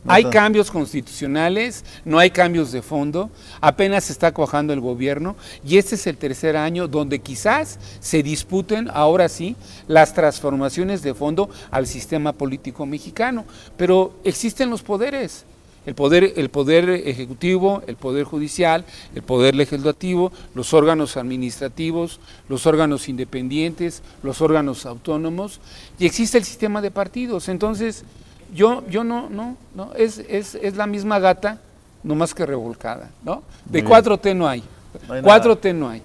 No 0.03 0.13
hay 0.13 0.23
está. 0.23 0.31
cambios 0.31 0.71
constitucionales, 0.71 1.85
no 2.05 2.17
hay 2.17 2.31
cambios 2.31 2.71
de 2.71 2.81
fondo, 2.81 3.29
apenas 3.59 4.05
se 4.05 4.13
está 4.13 4.31
cuajando 4.33 4.73
el 4.73 4.79
gobierno 4.79 5.35
y 5.63 5.77
este 5.77 5.93
es 5.95 6.07
el 6.07 6.17
tercer 6.17 6.57
año 6.57 6.87
donde 6.87 7.19
quizás 7.19 7.77
se 7.99 8.23
disputen, 8.23 8.89
ahora 8.91 9.29
sí, 9.29 9.55
las 9.87 10.13
transformaciones 10.13 11.03
de 11.03 11.13
fondo 11.13 11.49
al 11.69 11.85
sistema 11.85 12.33
político 12.33 12.85
mexicano. 12.87 13.45
Pero 13.77 14.13
existen 14.23 14.71
los 14.71 14.81
poderes. 14.81 15.45
El 15.83 15.95
poder, 15.95 16.33
el 16.35 16.49
poder 16.49 16.89
ejecutivo, 16.91 17.81
el 17.87 17.95
poder 17.95 18.23
judicial, 18.23 18.85
el 19.15 19.23
poder 19.23 19.55
legislativo, 19.55 20.31
los 20.53 20.75
órganos 20.75 21.17
administrativos, 21.17 22.19
los 22.49 22.67
órganos 22.67 23.09
independientes, 23.09 24.03
los 24.21 24.41
órganos 24.41 24.85
autónomos, 24.85 25.59
y 25.97 26.05
existe 26.05 26.37
el 26.37 26.43
sistema 26.43 26.83
de 26.83 26.91
partidos. 26.91 27.49
Entonces, 27.49 28.03
yo, 28.51 28.83
yo 28.87 29.03
no, 29.03 29.29
no, 29.29 29.57
no, 29.75 29.93
es, 29.95 30.19
es, 30.19 30.55
es 30.55 30.75
la 30.75 30.87
misma 30.87 31.19
gata, 31.19 31.59
no 32.03 32.15
más 32.15 32.33
que 32.33 32.45
revolcada, 32.45 33.09
¿no? 33.23 33.43
De 33.65 33.83
4T 33.83 34.35
no 34.35 34.47
hay, 34.47 34.63
no 35.07 35.13
hay 35.13 35.21
4T 35.21 35.75
no 35.75 35.89
hay. 35.89 36.01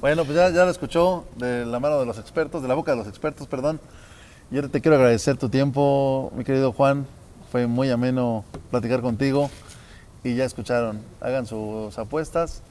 Bueno, 0.00 0.24
pues 0.24 0.36
ya, 0.36 0.50
ya 0.50 0.64
lo 0.64 0.70
escuchó 0.70 1.24
de 1.36 1.66
la 1.66 1.80
mano 1.80 1.98
de 1.98 2.06
los 2.06 2.18
expertos, 2.18 2.62
de 2.62 2.68
la 2.68 2.74
boca 2.74 2.92
de 2.92 2.98
los 2.98 3.08
expertos, 3.08 3.48
perdón. 3.48 3.80
Yo 4.50 4.68
te 4.68 4.80
quiero 4.80 4.96
agradecer 4.96 5.36
tu 5.36 5.48
tiempo, 5.48 6.32
mi 6.36 6.44
querido 6.44 6.72
Juan. 6.72 7.06
Fue 7.50 7.66
muy 7.66 7.90
ameno 7.90 8.44
platicar 8.70 9.00
contigo. 9.00 9.50
Y 10.22 10.36
ya 10.36 10.44
escucharon, 10.44 11.00
hagan 11.20 11.46
sus 11.46 11.98
apuestas. 11.98 12.62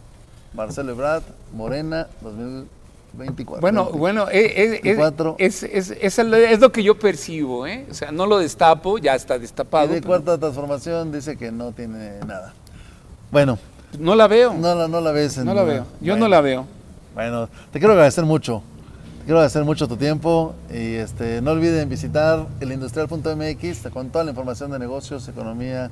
Marcelo 0.53 0.91
Ebrard, 0.91 1.23
Morena, 1.53 2.07
2000. 2.21 2.78
24. 3.13 3.61
Bueno, 3.61 3.85
bueno, 3.91 4.29
eh, 4.29 4.53
eh, 4.55 4.81
eh, 4.83 5.35
es, 5.37 5.63
Es, 5.63 5.91
es, 5.91 6.19
es, 6.19 6.59
lo 6.59 6.71
que 6.71 6.83
yo 6.83 6.97
percibo, 6.97 7.65
¿eh? 7.67 7.85
O 7.89 7.93
sea, 7.93 8.11
no 8.11 8.25
lo 8.25 8.39
destapo, 8.39 8.97
ya 8.97 9.15
está 9.15 9.37
destapado. 9.39 9.85
Y 9.85 9.95
de 9.95 10.01
pero... 10.01 10.07
cuarta 10.07 10.37
transformación 10.37 11.11
dice 11.11 11.37
que 11.37 11.51
no 11.51 11.71
tiene 11.71 12.19
nada. 12.25 12.53
Bueno. 13.31 13.57
No 13.97 14.15
la 14.15 14.27
veo. 14.27 14.53
No 14.53 14.75
la, 14.75 14.87
no 14.87 15.01
la 15.01 15.11
ves. 15.11 15.37
En, 15.37 15.45
no 15.45 15.53
la 15.53 15.63
veo. 15.63 15.85
Yo 15.99 16.15
no 16.15 16.27
la 16.27 16.41
veo. 16.41 16.65
Bueno, 17.15 17.49
te 17.71 17.79
quiero 17.79 17.93
agradecer 17.93 18.23
mucho. 18.23 18.61
Te 19.19 19.25
quiero 19.25 19.39
agradecer 19.39 19.63
mucho 19.63 19.87
tu 19.87 19.97
tiempo 19.97 20.55
y 20.71 20.95
este, 20.95 21.41
no 21.41 21.51
olviden 21.51 21.89
visitar 21.89 22.47
elindustrial.mx 22.59 23.87
con 23.91 24.09
toda 24.09 24.23
la 24.23 24.31
información 24.31 24.71
de 24.71 24.79
negocios, 24.79 25.27
economía 25.27 25.91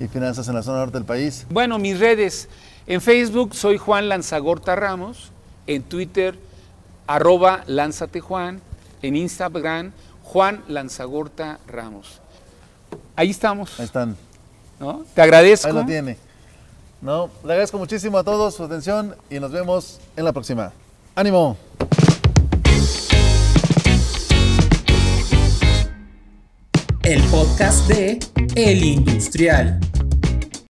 y 0.00 0.08
finanzas 0.08 0.48
en 0.48 0.54
la 0.54 0.62
zona 0.62 0.78
norte 0.78 0.98
del 0.98 1.04
país. 1.04 1.46
Bueno, 1.50 1.78
mis 1.78 1.98
redes. 2.00 2.48
En 2.86 3.00
Facebook 3.00 3.54
soy 3.54 3.78
Juan 3.78 4.08
Lanzagorta 4.08 4.74
Ramos. 4.74 5.30
En 5.66 5.82
Twitter, 5.82 6.38
arroba 7.06 7.64
Lánzate 7.66 8.20
Juan. 8.20 8.60
En 9.02 9.16
Instagram, 9.16 9.92
Juan 10.24 10.62
Lanzagorta 10.68 11.58
Ramos. 11.66 12.20
Ahí 13.16 13.30
estamos. 13.30 13.78
Ahí 13.80 13.86
están. 13.86 14.16
¿no? 14.80 15.04
Te 15.14 15.22
agradezco. 15.22 15.68
Ahí 15.68 15.74
lo 15.74 15.86
tiene. 15.86 16.16
No, 17.00 17.30
le 17.44 17.52
agradezco 17.52 17.78
muchísimo 17.78 18.18
a 18.18 18.24
todos 18.24 18.54
su 18.54 18.64
atención 18.64 19.14
y 19.30 19.38
nos 19.38 19.52
vemos 19.52 20.00
en 20.16 20.24
la 20.24 20.32
próxima. 20.32 20.72
¡Ánimo! 21.14 21.56
El 27.02 27.22
podcast 27.24 27.88
de 27.88 28.18
El 28.54 28.84
Industrial. 28.84 29.80